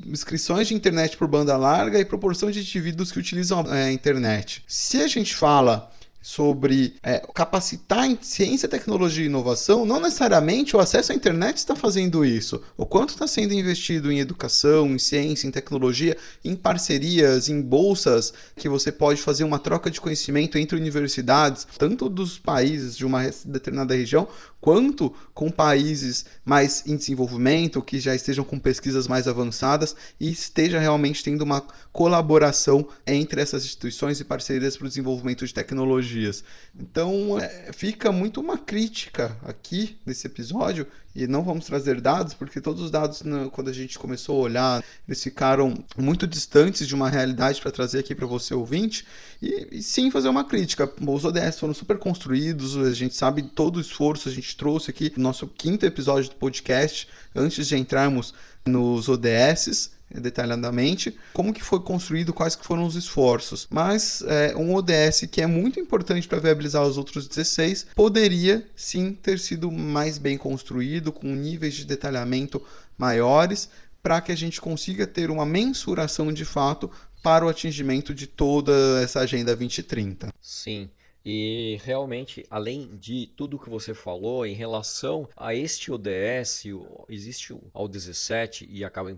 inscrições 0.08 0.70
de 0.70 0.74
internet 0.74 1.18
por 1.18 1.28
banda 1.28 1.56
larga 1.56 2.00
e 2.00 2.06
proporção 2.06 2.50
de 2.50 2.62
indivíduos 2.62 3.12
que 3.12 3.20
utilizam 3.20 3.64
a 3.70 3.92
internet. 3.92 4.64
Se 4.66 4.98
a 4.98 5.08
gente 5.08 5.36
fala 5.36 5.92
sobre 6.22 6.96
é, 7.02 7.20
capacitar 7.34 8.06
em 8.06 8.18
ciência, 8.22 8.70
tecnologia 8.70 9.24
e 9.24 9.28
inovação, 9.28 9.86
não 9.86 10.00
necessariamente 10.00 10.76
o 10.76 10.80
acesso 10.80 11.12
à 11.12 11.16
internet 11.16 11.58
está 11.58 11.76
fazendo 11.76 12.24
isso. 12.24 12.62
O 12.78 12.86
quanto 12.86 13.10
está 13.10 13.26
sendo 13.26 13.54
investido 13.54 14.12
em 14.12 14.20
educação, 14.20 14.88
em 14.88 15.00
ciência, 15.00 15.48
em 15.48 15.52
tecnologia, 15.52 16.16
em 16.44 16.56
parcerias, 16.56 17.50
em 17.50 17.62
bolsas, 17.62 18.34
que 18.56 18.70
você 18.70 18.92
pode 18.92 19.22
fazer 19.22 19.44
uma 19.44 19.60
troca 19.60 19.90
de 19.90 20.00
conhecimento 20.00 20.58
entre 20.58 20.78
universidades, 20.78 21.68
tanto 21.78 22.08
dos 22.08 22.38
países 22.38 22.96
de 22.96 23.06
uma 23.06 23.30
determinada 23.46 23.96
região, 23.96 24.28
quanto 24.62 25.14
com 25.34 25.50
países 25.50 26.26
mais 26.46 26.84
em 26.86 26.96
desenvolvimento, 26.96 27.82
que 27.82 28.00
já 28.00 28.16
estejam 28.16 28.46
com 28.46 28.60
pesquisas 28.60 29.08
mais 29.08 29.28
avançadas 29.28 29.96
e 30.20 30.32
esteja 30.32 30.80
realmente 30.80 31.24
tendo 31.24 31.42
uma 31.42 31.62
colaboração 31.92 32.88
entre 33.06 33.42
essas 33.42 33.66
instituições 33.66 34.20
e 34.20 34.24
parcerias 34.24 34.78
para 34.78 34.86
o 34.86 34.90
desenvolvimento 34.90 35.46
de 35.46 35.54
tecnologias. 35.54 36.44
Então, 36.80 37.40
é, 37.40 37.72
fica 37.74 38.12
muito 38.12 38.40
uma 38.40 38.58
crítica 38.58 39.36
aqui 39.44 39.98
nesse 40.06 40.28
episódio 40.28 40.86
e 41.14 41.28
não 41.28 41.44
vamos 41.44 41.66
trazer 41.66 42.00
dados, 42.00 42.34
porque 42.34 42.62
todos 42.62 42.82
os 42.82 42.90
dados, 42.90 43.22
né, 43.24 43.50
quando 43.52 43.70
a 43.70 43.74
gente 43.74 44.00
começou 44.00 44.40
a 44.40 44.44
olhar, 44.44 44.84
eles 45.08 45.22
ficaram 45.22 45.84
muito 45.98 46.26
distantes 46.26 46.88
de 46.88 46.96
uma 46.96 47.10
realidade 47.10 47.60
para 47.60 47.72
trazer 47.72 48.00
aqui 48.00 48.16
para 48.16 48.26
você 48.26 48.54
ouvinte, 48.54 49.06
e, 49.42 49.68
e, 49.72 49.84
sim 49.84 50.10
fazer 50.10 50.30
uma 50.30 50.44
crítica. 50.44 50.90
Os 51.06 51.26
ODS 51.26 51.60
foram 51.60 51.74
super 51.74 51.98
construídos, 51.98 52.78
a 52.78 52.94
gente 52.94 53.16
sabe 53.16 53.42
todo 53.42 53.78
o 53.78 53.82
esforço, 53.82 54.30
a 54.30 54.32
gente 54.32 54.51
trouxe 54.56 54.92
aqui 54.92 55.12
no 55.16 55.24
nosso 55.24 55.48
quinto 55.48 55.86
episódio 55.86 56.30
do 56.30 56.36
podcast, 56.36 57.08
antes 57.36 57.68
de 57.68 57.78
entrarmos 57.78 58.34
nos 58.66 59.10
ODS, 59.10 59.92
detalhadamente 60.20 61.18
como 61.34 61.54
que 61.54 61.64
foi 61.64 61.80
construído, 61.80 62.34
quais 62.34 62.56
que 62.56 62.66
foram 62.66 62.86
os 62.86 62.96
esforços. 62.96 63.68
Mas 63.70 64.22
é, 64.28 64.56
um 64.56 64.74
ODS 64.74 65.28
que 65.32 65.42
é 65.42 65.48
muito 65.48 65.80
importante 65.80 66.28
para 66.28 66.40
viabilizar 66.40 66.84
os 66.84 66.98
outros 66.98 67.28
16 67.28 67.88
poderia 67.96 68.68
sim 68.76 69.14
ter 69.14 69.40
sido 69.40 69.72
mais 69.72 70.18
bem 70.18 70.38
construído, 70.38 71.12
com 71.12 71.28
níveis 71.28 71.76
de 71.76 71.86
detalhamento 71.86 72.62
maiores, 72.98 73.70
para 74.04 74.20
que 74.20 74.32
a 74.32 74.36
gente 74.36 74.60
consiga 74.60 75.06
ter 75.06 75.30
uma 75.30 75.46
mensuração 75.46 76.34
de 76.34 76.44
fato 76.44 76.90
para 77.24 77.46
o 77.46 77.50
atingimento 77.50 78.14
de 78.14 78.26
toda 78.26 78.74
essa 79.02 79.20
agenda 79.20 79.56
2030. 79.56 80.34
Sim. 80.42 80.90
E 81.24 81.78
realmente, 81.84 82.44
além 82.50 82.98
de 82.98 83.28
tudo 83.36 83.60
que 83.60 83.70
você 83.70 83.94
falou 83.94 84.46
em 84.46 84.54
relação 84.54 85.30
a 85.38 85.54
este 85.54 85.92
ODS, 85.92 86.64
existe 87.08 87.54
o 87.54 87.88
17 87.88 88.68
e 88.70 88.84
acaba 88.84 89.12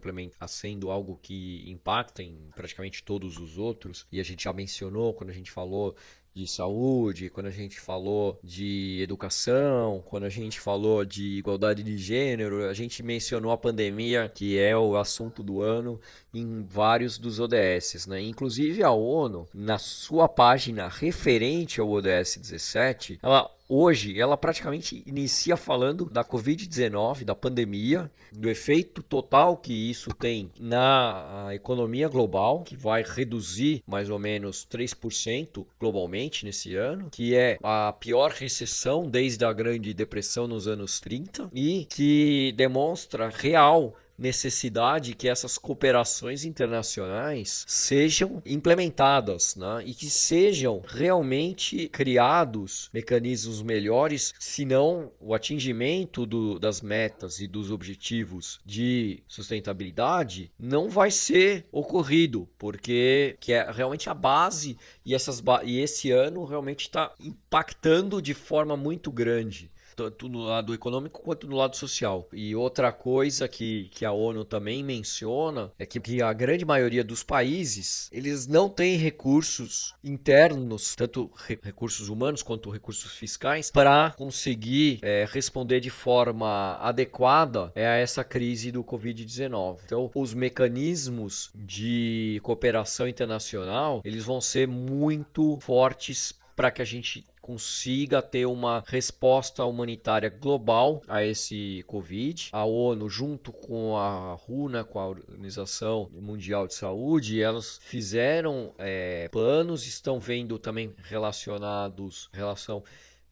sendo 0.47 0.91
algo 0.91 1.17
que 1.21 1.63
impacta 1.69 2.21
em 2.21 2.49
praticamente 2.53 3.03
todos 3.03 3.37
os 3.37 3.57
outros. 3.57 4.05
E 4.11 4.19
a 4.19 4.23
gente 4.23 4.43
já 4.43 4.51
mencionou 4.53 5.13
quando 5.13 5.29
a 5.29 5.33
gente 5.33 5.49
falou 5.49 5.95
de 6.35 6.47
saúde, 6.47 7.29
quando 7.29 7.47
a 7.47 7.51
gente 7.51 7.79
falou 7.79 8.39
de 8.43 9.01
educação, 9.01 10.03
quando 10.05 10.23
a 10.23 10.29
gente 10.29 10.59
falou 10.59 11.05
de 11.05 11.37
igualdade 11.37 11.83
de 11.83 11.97
gênero, 11.97 12.67
a 12.67 12.73
gente 12.73 13.03
mencionou 13.03 13.51
a 13.51 13.57
pandemia, 13.57 14.31
que 14.33 14.57
é 14.57 14.75
o 14.75 14.97
assunto 14.97 15.43
do 15.43 15.61
ano, 15.61 15.99
em 16.33 16.63
vários 16.63 17.17
dos 17.17 17.39
ODS. 17.39 18.07
Né? 18.07 18.21
Inclusive 18.21 18.83
a 18.83 18.91
ONU, 18.91 19.47
na 19.53 19.77
sua 19.77 20.27
página 20.27 20.87
referente 20.87 21.79
ao 21.79 21.89
ODS 21.89 22.37
17, 22.37 23.19
ela 23.21 23.49
hoje 23.73 24.19
ela 24.19 24.37
praticamente 24.37 25.03
inicia 25.05 25.57
falando 25.57 26.05
da 26.05 26.23
Covid-19, 26.23 27.23
da 27.23 27.35
pandemia, 27.35 28.11
do 28.31 28.49
efeito 28.49 29.01
total 29.01 29.57
que 29.57 29.73
isso 29.89 30.11
tem 30.13 30.51
na 30.59 31.49
economia 31.53 32.07
global, 32.07 32.63
que 32.63 32.75
vai 32.75 33.03
reduzir 33.03 33.83
mais 33.87 34.09
ou 34.09 34.19
menos 34.19 34.67
3% 34.69 35.65
globalmente 35.79 36.45
nesse 36.45 36.75
ano, 36.75 37.09
que 37.11 37.35
é 37.35 37.57
a 37.63 37.93
pior 37.93 38.31
recessão 38.31 39.09
desde 39.09 39.43
a 39.45 39.53
Grande 39.53 39.93
Depressão 39.93 40.47
nos 40.47 40.67
anos 40.67 40.99
30 40.99 41.49
e 41.53 41.85
que 41.89 42.53
demonstra 42.55 43.29
real 43.29 43.95
necessidade 44.17 45.15
que 45.15 45.27
essas 45.27 45.57
cooperações 45.57 46.45
internacionais 46.45 47.65
sejam 47.67 48.41
implementadas 48.45 49.55
né? 49.55 49.83
e 49.85 49.93
que 49.93 50.09
sejam 50.09 50.81
realmente 50.85 51.87
criados 51.89 52.89
mecanismos 52.93 53.61
melhores, 53.61 54.33
senão 54.39 55.11
o 55.19 55.33
atingimento 55.33 56.25
do, 56.25 56.59
das 56.59 56.81
metas 56.81 57.39
e 57.39 57.47
dos 57.47 57.71
objetivos 57.71 58.59
de 58.65 59.23
sustentabilidade 59.27 60.51
não 60.59 60.89
vai 60.89 61.11
ser 61.11 61.65
ocorrido, 61.71 62.47
porque 62.57 63.35
que 63.39 63.53
é 63.53 63.69
realmente 63.71 64.09
a 64.09 64.13
base 64.13 64.77
e, 65.05 65.15
essas, 65.15 65.41
e 65.63 65.79
esse 65.79 66.11
ano 66.11 66.45
realmente 66.45 66.81
está 66.81 67.13
impactando 67.19 68.21
de 68.21 68.33
forma 68.33 68.77
muito 68.77 69.11
grande 69.11 69.72
tanto 69.95 70.27
no 70.27 70.39
lado 70.39 70.73
econômico 70.73 71.21
quanto 71.21 71.47
no 71.47 71.55
lado 71.55 71.75
social. 71.75 72.27
E 72.33 72.55
outra 72.55 72.91
coisa 72.91 73.47
que, 73.47 73.89
que 73.91 74.05
a 74.05 74.11
ONU 74.11 74.43
também 74.45 74.83
menciona 74.83 75.71
é 75.77 75.85
que, 75.85 75.99
que 75.99 76.21
a 76.21 76.33
grande 76.33 76.65
maioria 76.65 77.03
dos 77.03 77.23
países 77.23 78.09
eles 78.11 78.47
não 78.47 78.69
têm 78.69 78.97
recursos 78.97 79.93
internos, 80.03 80.95
tanto 80.95 81.31
re 81.35 81.59
recursos 81.61 82.09
humanos 82.09 82.43
quanto 82.43 82.69
recursos 82.69 83.13
fiscais, 83.13 83.71
para 83.71 84.11
conseguir 84.17 84.99
é, 85.01 85.25
responder 85.29 85.79
de 85.79 85.89
forma 85.89 86.77
adequada 86.81 87.71
a 87.75 87.79
essa 87.79 88.23
crise 88.23 88.71
do 88.71 88.83
Covid-19. 88.83 89.79
Então, 89.85 90.11
os 90.15 90.33
mecanismos 90.33 91.51
de 91.55 92.39
cooperação 92.43 93.07
internacional 93.07 94.01
eles 94.03 94.23
vão 94.23 94.41
ser 94.41 94.67
muito 94.67 95.57
fortes 95.61 96.33
para 96.55 96.71
que 96.71 96.81
a 96.81 96.85
gente 96.85 97.25
consiga 97.43 98.21
ter 98.21 98.45
uma 98.45 98.81
resposta 98.87 99.65
humanitária 99.65 100.29
global 100.29 101.01
a 101.09 101.25
esse 101.25 101.83
Covid. 101.85 102.47
A 102.53 102.63
ONU, 102.63 103.09
junto 103.09 103.51
com 103.51 103.97
a 103.97 104.33
RUNA, 104.33 104.85
com 104.85 104.97
a 104.97 105.09
Organização 105.09 106.09
Mundial 106.13 106.67
de 106.67 106.73
Saúde, 106.73 107.41
elas 107.41 107.81
fizeram 107.83 108.73
é, 108.77 109.27
planos, 109.27 109.85
estão 109.85 110.21
vendo 110.21 110.57
também 110.57 110.95
relacionados 111.03 112.29
relação 112.31 112.81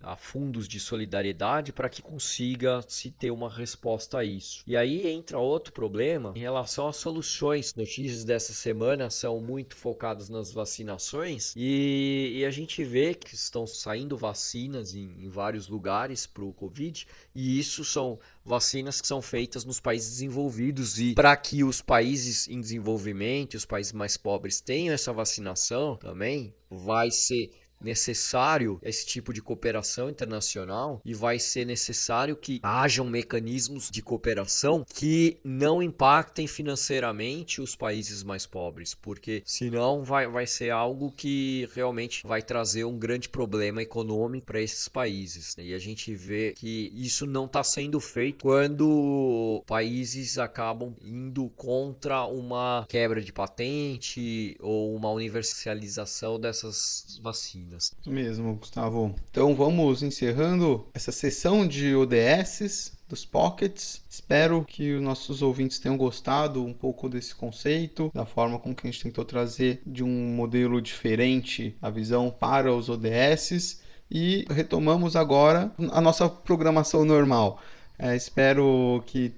a 0.03 0.15
fundos 0.15 0.67
de 0.67 0.79
solidariedade 0.79 1.71
para 1.71 1.89
que 1.89 2.01
consiga 2.01 2.83
se 2.87 3.11
ter 3.11 3.31
uma 3.31 3.49
resposta 3.49 4.19
a 4.19 4.23
isso. 4.23 4.63
E 4.65 4.75
aí 4.75 5.07
entra 5.07 5.37
outro 5.37 5.73
problema 5.73 6.33
em 6.35 6.39
relação 6.39 6.87
às 6.87 6.97
soluções. 6.97 7.73
Notícias 7.75 8.23
dessa 8.23 8.53
semana 8.53 9.09
são 9.09 9.39
muito 9.41 9.75
focadas 9.75 10.29
nas 10.29 10.51
vacinações 10.51 11.53
e, 11.55 12.33
e 12.37 12.45
a 12.45 12.51
gente 12.51 12.83
vê 12.83 13.13
que 13.13 13.35
estão 13.35 13.65
saindo 13.67 14.17
vacinas 14.17 14.93
em, 14.93 15.25
em 15.25 15.29
vários 15.29 15.67
lugares 15.67 16.25
para 16.25 16.43
o 16.43 16.53
Covid 16.53 17.07
e 17.33 17.59
isso 17.59 17.83
são 17.83 18.19
vacinas 18.43 18.99
que 18.99 19.07
são 19.07 19.21
feitas 19.21 19.63
nos 19.63 19.79
países 19.79 20.11
desenvolvidos 20.11 20.99
e 20.99 21.13
para 21.13 21.35
que 21.37 21.63
os 21.63 21.81
países 21.81 22.47
em 22.47 22.59
desenvolvimento, 22.59 23.53
os 23.55 23.65
países 23.65 23.93
mais 23.93 24.17
pobres 24.17 24.59
tenham 24.59 24.93
essa 24.93 25.13
vacinação 25.13 25.95
também, 25.97 26.53
vai 26.69 27.11
ser 27.11 27.51
necessário 27.81 28.79
esse 28.81 29.05
tipo 29.05 29.33
de 29.33 29.41
cooperação 29.41 30.09
internacional 30.09 31.01
e 31.03 31.13
vai 31.13 31.39
ser 31.39 31.65
necessário 31.65 32.35
que 32.35 32.59
hajam 32.63 33.05
mecanismos 33.05 33.89
de 33.89 34.01
cooperação 34.01 34.85
que 34.93 35.37
não 35.43 35.81
impactem 35.81 36.47
financeiramente 36.47 37.61
os 37.61 37.75
países 37.75 38.23
mais 38.23 38.45
pobres, 38.45 38.93
porque 38.93 39.41
senão 39.45 40.03
vai, 40.03 40.27
vai 40.27 40.47
ser 40.47 40.69
algo 40.69 41.11
que 41.11 41.69
realmente 41.73 42.25
vai 42.25 42.41
trazer 42.41 42.83
um 42.83 42.97
grande 42.97 43.29
problema 43.29 43.81
econômico 43.81 44.47
para 44.47 44.61
esses 44.61 44.87
países. 44.87 45.55
Né? 45.55 45.65
E 45.65 45.73
a 45.73 45.79
gente 45.79 46.13
vê 46.13 46.53
que 46.53 46.91
isso 46.95 47.25
não 47.25 47.45
está 47.45 47.63
sendo 47.63 47.99
feito 47.99 48.43
quando 48.43 49.63
países 49.65 50.37
acabam 50.37 50.95
indo 51.01 51.49
contra 51.55 52.25
uma 52.25 52.85
quebra 52.87 53.21
de 53.21 53.31
patente 53.31 54.57
ou 54.59 54.95
uma 54.95 55.09
universalização 55.11 56.39
dessas 56.39 57.19
vacinas. 57.21 57.70
Isso 57.77 57.95
mesmo, 58.07 58.55
Gustavo. 58.55 59.15
Então 59.29 59.55
vamos 59.55 60.03
encerrando 60.03 60.87
essa 60.93 61.11
sessão 61.11 61.67
de 61.67 61.95
ODSs 61.95 62.93
dos 63.07 63.25
pockets. 63.25 64.01
Espero 64.09 64.63
que 64.65 64.93
os 64.93 65.01
nossos 65.01 65.41
ouvintes 65.41 65.79
tenham 65.79 65.97
gostado 65.97 66.63
um 66.65 66.73
pouco 66.73 67.09
desse 67.09 67.35
conceito, 67.35 68.09
da 68.13 68.25
forma 68.25 68.57
com 68.57 68.73
que 68.73 68.87
a 68.87 68.91
gente 68.91 69.03
tentou 69.03 69.25
trazer 69.25 69.81
de 69.85 70.03
um 70.03 70.33
modelo 70.33 70.81
diferente 70.81 71.75
a 71.81 71.89
visão 71.89 72.31
para 72.31 72.73
os 72.73 72.89
ODSs 72.89 73.81
e 74.09 74.45
retomamos 74.49 75.15
agora 75.15 75.71
a 75.91 76.01
nossa 76.01 76.29
programação 76.29 77.05
normal. 77.05 77.61
É, 77.97 78.15
espero 78.15 79.03
que 79.05 79.33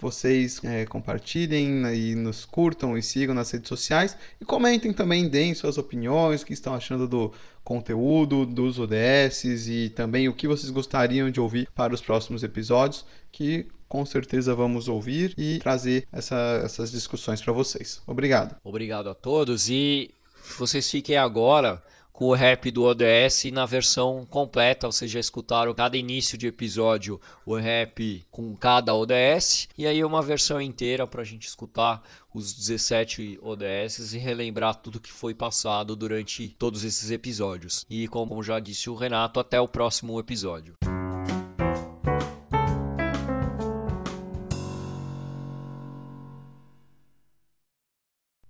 vocês 0.00 0.60
é, 0.64 0.84
compartilhem 0.86 1.84
e 1.94 2.14
nos 2.14 2.44
curtam 2.44 2.96
e 2.96 3.02
sigam 3.02 3.34
nas 3.34 3.50
redes 3.50 3.68
sociais 3.68 4.16
e 4.40 4.44
comentem 4.44 4.92
também, 4.92 5.28
deem 5.28 5.54
suas 5.54 5.78
opiniões, 5.78 6.42
o 6.42 6.46
que 6.46 6.52
estão 6.52 6.74
achando 6.74 7.08
do 7.08 7.32
conteúdo, 7.64 8.46
dos 8.46 8.78
ODSs 8.78 9.68
e 9.68 9.88
também 9.90 10.28
o 10.28 10.34
que 10.34 10.46
vocês 10.46 10.70
gostariam 10.70 11.30
de 11.30 11.40
ouvir 11.40 11.68
para 11.74 11.94
os 11.94 12.00
próximos 12.00 12.42
episódios, 12.42 13.04
que 13.32 13.66
com 13.88 14.04
certeza 14.04 14.54
vamos 14.54 14.88
ouvir 14.88 15.34
e 15.36 15.58
trazer 15.58 16.06
essa, 16.12 16.60
essas 16.64 16.90
discussões 16.90 17.40
para 17.40 17.52
vocês. 17.52 18.02
Obrigado. 18.06 18.56
Obrigado 18.62 19.08
a 19.08 19.14
todos 19.14 19.68
e 19.68 20.10
vocês 20.58 20.88
fiquem 20.90 21.16
agora 21.16 21.82
com 22.16 22.28
o 22.28 22.34
rap 22.34 22.70
do 22.70 22.82
ODS 22.82 23.44
na 23.52 23.66
versão 23.66 24.24
completa. 24.24 24.86
Vocês 24.86 25.10
já 25.10 25.20
escutaram 25.20 25.74
cada 25.74 25.98
início 25.98 26.38
de 26.38 26.46
episódio 26.46 27.20
o 27.44 27.54
rap 27.56 28.26
com 28.30 28.56
cada 28.56 28.94
ODS. 28.94 29.68
E 29.76 29.86
aí 29.86 30.02
uma 30.02 30.22
versão 30.22 30.58
inteira 30.58 31.06
para 31.06 31.20
a 31.20 31.24
gente 31.24 31.46
escutar 31.46 32.02
os 32.32 32.54
17 32.54 33.38
ODS 33.42 34.14
e 34.14 34.18
relembrar 34.18 34.76
tudo 34.76 34.98
que 34.98 35.12
foi 35.12 35.34
passado 35.34 35.94
durante 35.94 36.48
todos 36.58 36.84
esses 36.84 37.10
episódios. 37.10 37.84
E 37.88 38.08
como 38.08 38.42
já 38.42 38.58
disse 38.58 38.88
o 38.88 38.94
Renato, 38.94 39.38
até 39.38 39.60
o 39.60 39.68
próximo 39.68 40.18
episódio. 40.18 40.74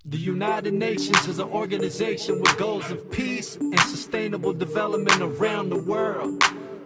The 0.09 0.19
United 0.19 0.73
Nations 0.73 1.27
is 1.27 1.41
an 1.41 1.49
organization 1.49 2.41
with 2.41 2.57
goals 2.57 2.89
of 2.93 3.11
peace 3.11 3.57
and 3.57 3.81
sustainable 3.81 4.53
development 4.53 5.21
around 5.21 5.71
the 5.71 5.83
world. 5.83 6.41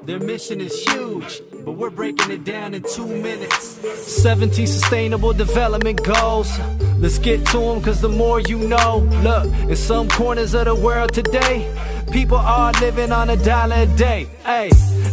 Their 0.05 0.19
mission 0.19 0.59
is 0.59 0.83
huge, 0.85 1.43
but 1.63 1.73
we're 1.73 1.91
breaking 1.91 2.31
it 2.31 2.45
down 2.45 2.73
in 2.73 2.83
two 2.83 3.07
minutes. 3.07 3.79
17 4.11 4.67
sustainable 4.67 5.35
development 5.35 6.03
goals. 6.03 6.51
Let's 6.99 7.19
get 7.19 7.45
to 7.49 7.59
them, 7.59 7.83
cause 7.83 8.01
the 8.01 8.09
more 8.09 8.41
you 8.41 8.57
know. 8.57 9.07
Look, 9.23 9.45
in 9.69 9.77
some 9.77 10.09
corners 10.09 10.55
of 10.55 10.65
the 10.65 10.75
world 10.75 11.13
today, 11.13 11.71
people 12.11 12.39
are 12.39 12.73
living 12.81 13.13
on 13.13 13.29
a 13.29 13.37
dollar 13.37 13.83
a 13.83 13.87
day. 13.99 14.29
Hey. 14.45 14.71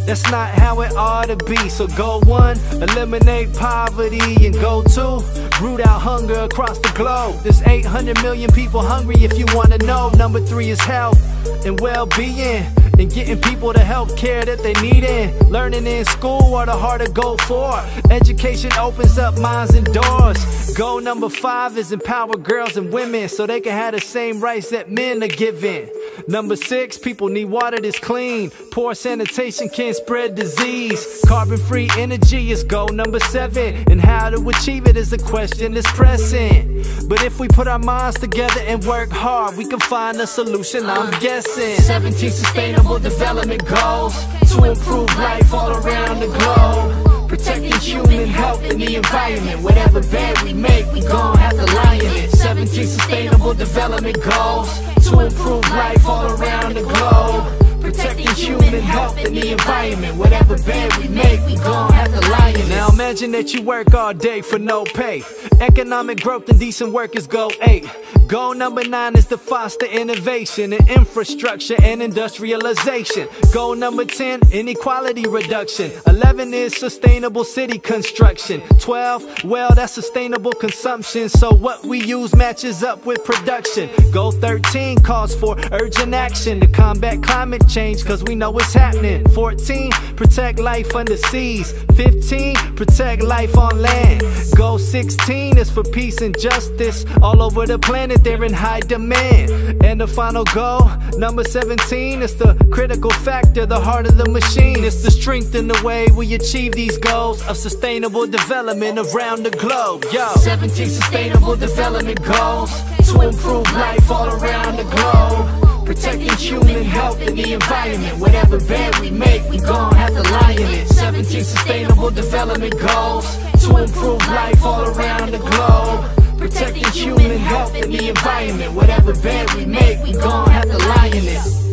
That's 0.07 0.23
not 0.31 0.49
how 0.51 0.79
it 0.79 0.95
ought 0.95 1.27
to 1.27 1.35
be. 1.35 1.67
So 1.67 1.85
go 1.85 2.21
one, 2.21 2.57
eliminate 2.81 3.53
poverty, 3.53 4.45
and 4.47 4.53
go 4.55 4.81
two, 4.81 5.19
root 5.61 5.81
out 5.81 6.01
hunger 6.01 6.39
across 6.39 6.79
the 6.79 6.93
globe. 6.95 7.35
There's 7.43 7.61
800 7.61 8.23
million 8.23 8.49
people 8.51 8.81
hungry 8.81 9.17
if 9.17 9.37
you 9.37 9.45
want 9.53 9.73
to 9.73 9.85
know. 9.85 10.09
Number 10.11 10.39
three 10.39 10.69
is 10.69 10.79
health 10.79 11.19
and 11.65 11.77
well-being 11.81 12.65
and 12.99 13.13
getting 13.13 13.39
people 13.41 13.73
the 13.73 13.79
health 13.79 14.15
care 14.17 14.43
that 14.43 14.59
they 14.59 14.73
need 14.75 15.03
in. 15.03 15.37
Learning 15.49 15.85
in 15.85 16.05
school 16.05 16.55
are 16.55 16.65
the 16.65 16.71
hard 16.71 17.01
to 17.01 17.11
go 17.11 17.37
for. 17.37 17.77
Education 18.09 18.71
opens 18.79 19.17
up 19.17 19.37
minds 19.39 19.75
and 19.75 19.85
doors. 19.93 20.73
Goal 20.75 21.01
number 21.01 21.29
five 21.29 21.77
is 21.77 21.91
empower 21.91 22.37
girls 22.37 22.77
and 22.77 22.91
women 22.91 23.29
so 23.29 23.45
they 23.45 23.61
can 23.61 23.73
have 23.73 23.93
the 23.93 24.01
same 24.01 24.39
rights 24.39 24.69
that 24.69 24.89
men 24.89 25.21
are 25.21 25.27
given. 25.27 25.89
Number 26.27 26.55
six, 26.55 26.97
people 26.97 27.29
need 27.29 27.45
water 27.45 27.79
that's 27.79 27.99
clean. 27.99 28.49
Poor 28.71 28.95
sanitation 28.95 29.69
can 29.69 29.93
spread 29.93 30.35
disease. 30.35 31.21
Carbon 31.27 31.57
free 31.57 31.89
energy 31.97 32.51
is 32.51 32.63
goal 32.63 32.89
number 32.89 33.19
seven. 33.19 33.83
And 33.89 34.01
how 34.01 34.29
to 34.29 34.49
achieve 34.49 34.87
it 34.87 34.97
is 34.97 35.13
a 35.13 35.17
question 35.17 35.73
that's 35.73 35.91
pressing. 35.91 36.83
But 37.07 37.23
if 37.23 37.39
we 37.39 37.47
put 37.47 37.67
our 37.67 37.79
minds 37.79 38.19
together 38.19 38.61
and 38.61 38.83
work 38.85 39.09
hard, 39.09 39.57
we 39.57 39.65
can 39.65 39.79
find 39.79 40.19
a 40.19 40.27
solution, 40.27 40.85
I'm 40.85 41.11
guessing. 41.19 41.77
17 41.77 42.31
sustainable 42.31 42.99
development 42.99 43.65
goals 43.65 44.15
to 44.53 44.63
improve 44.63 45.07
life 45.17 45.53
all 45.53 45.71
around 45.71 46.19
the 46.19 46.27
globe. 46.27 47.06
Protecting 47.27 47.73
human 47.79 48.27
health 48.27 48.63
and 48.63 48.81
the 48.81 48.95
environment. 48.95 49.61
Whatever 49.61 50.01
bed 50.01 50.41
we 50.43 50.53
make, 50.53 50.91
we 50.93 51.01
gon' 51.01 51.37
have 51.37 51.53
to 51.53 51.65
lie 51.75 51.95
in 51.95 52.23
it. 52.23 52.31
17 52.31 52.87
sustainable 52.87 53.53
development 53.53 54.17
goals 54.23 54.69
to 55.09 55.19
improve 55.19 55.63
life 55.71 56.05
all 56.07 56.27
around 56.39 56.75
the 56.75 56.83
globe. 56.83 57.81
Protecting 57.81 58.27
human 58.29 58.81
health 58.81 59.17
and 59.17 59.35
the 59.35 59.51
environment. 59.51 60.17
Whatever 60.17 60.57
bed 60.63 60.95
we 60.97 61.07
make, 61.09 61.45
we 61.45 61.55
gon' 61.55 61.91
have 61.91 62.13
to 62.13 62.29
lie 62.29 62.49
in 62.49 62.61
it. 62.61 62.69
Now 62.69 62.89
imagine 62.89 63.31
that 63.31 63.53
you 63.53 63.61
work 63.61 63.93
all 63.93 64.13
day 64.13 64.41
for 64.41 64.57
no 64.57 64.85
pay. 64.85 65.23
Economic 65.59 66.21
growth 66.21 66.47
and 66.49 66.59
decent 66.59 66.91
workers 66.91 67.27
go 67.27 67.51
eight. 67.61 67.85
Goal 68.27 68.55
number 68.55 68.83
nine 68.83 69.15
is 69.15 69.25
to 69.27 69.37
foster 69.37 69.85
innovation 69.85 70.73
in 70.73 70.85
infrastructure 70.89 71.81
and 71.81 72.03
industrialization. 72.03 73.29
Goal 73.53 73.75
number 73.75 74.03
10, 74.03 74.51
inequality 74.51 75.25
reduction. 75.25 75.91
11 76.07 76.53
is 76.53 76.75
sustainable 76.75 77.45
city 77.45 77.79
construction. 77.79 78.59
12, 78.79 79.45
well, 79.45 79.73
that's 79.73 79.93
sustainable 79.93 80.51
consumption. 80.51 81.29
So 81.29 81.53
what 81.53 81.85
we 81.85 82.03
use 82.03 82.35
matches 82.35 82.83
up 82.83 83.05
with 83.05 83.23
production. 83.23 83.89
Goal 84.11 84.31
13 84.31 84.97
calls 85.03 85.33
for 85.33 85.57
urgent 85.71 86.13
action 86.13 86.59
to 86.59 86.67
combat 86.67 87.23
climate 87.23 87.65
change, 87.69 88.03
cause 88.03 88.25
we 88.25 88.35
know 88.35 88.57
it's 88.57 88.73
happening. 88.73 89.25
14, 89.29 89.89
protect 90.17 90.59
life 90.59 90.93
under 90.93 91.15
seas. 91.15 91.71
15, 91.95 92.55
protect 92.75 93.23
life 93.23 93.57
on 93.57 93.81
land. 93.81 94.21
Goal 94.57 94.79
16 94.79 95.57
is 95.57 95.69
for 95.69 95.83
peace 95.83 96.19
and 96.19 96.37
justice 96.37 97.05
all 97.21 97.41
over 97.41 97.65
the 97.65 97.79
planet 97.79 98.16
they're 98.23 98.43
in 98.43 98.53
high 98.53 98.79
demand. 98.81 99.83
And 99.83 100.01
the 100.01 100.07
final 100.07 100.43
goal, 100.45 100.89
number 101.17 101.43
17, 101.43 102.21
is 102.21 102.35
the 102.35 102.55
critical 102.71 103.11
factor, 103.11 103.65
the 103.65 103.79
heart 103.79 104.07
of 104.07 104.17
the 104.17 104.29
machine. 104.29 104.83
It's 104.83 105.03
the 105.03 105.11
strength 105.11 105.55
in 105.55 105.67
the 105.67 105.81
way 105.83 106.07
we 106.15 106.33
achieve 106.33 106.73
these 106.73 106.97
goals 106.97 107.45
of 107.47 107.57
sustainable 107.57 108.27
development 108.27 108.99
around 108.99 109.43
the 109.43 109.51
globe. 109.51 110.05
Yo, 110.11 110.27
17 110.35 110.89
sustainable 110.89 111.55
development 111.55 112.23
goals 112.23 112.71
to 113.09 113.21
improve 113.21 113.71
life 113.73 114.09
all 114.11 114.29
around 114.29 114.77
the 114.77 114.83
globe. 114.83 115.85
Protecting 115.85 116.35
human 116.35 116.83
health 116.83 117.21
and 117.21 117.37
the 117.37 117.53
environment. 117.53 118.19
Whatever 118.19 118.59
bed 118.59 118.99
we 118.99 119.09
make, 119.09 119.41
we 119.49 119.57
gon' 119.57 119.95
have 119.95 120.13
to 120.13 120.21
lie 120.21 120.51
in 120.51 120.67
it. 120.67 120.87
17 120.89 121.43
sustainable 121.45 122.11
development 122.11 122.77
goals 122.77 123.37
to 123.63 123.77
improve 123.77 124.19
life 124.27 124.63
all 124.65 124.83
around 124.83 125.31
the 125.31 125.37
globe 125.37 126.26
protecting 126.49 126.85
human 126.91 127.37
health 127.37 127.75
and 127.75 127.91
the 127.93 128.09
environment. 128.09 128.73
Whatever 128.73 129.13
bed 129.15 129.53
we 129.55 129.65
make, 129.65 130.01
we 130.01 130.13
gon' 130.13 130.49
have 130.49 130.63
to 130.63 130.77
lie 130.77 131.11
in 131.13 131.25
it. 131.25 131.66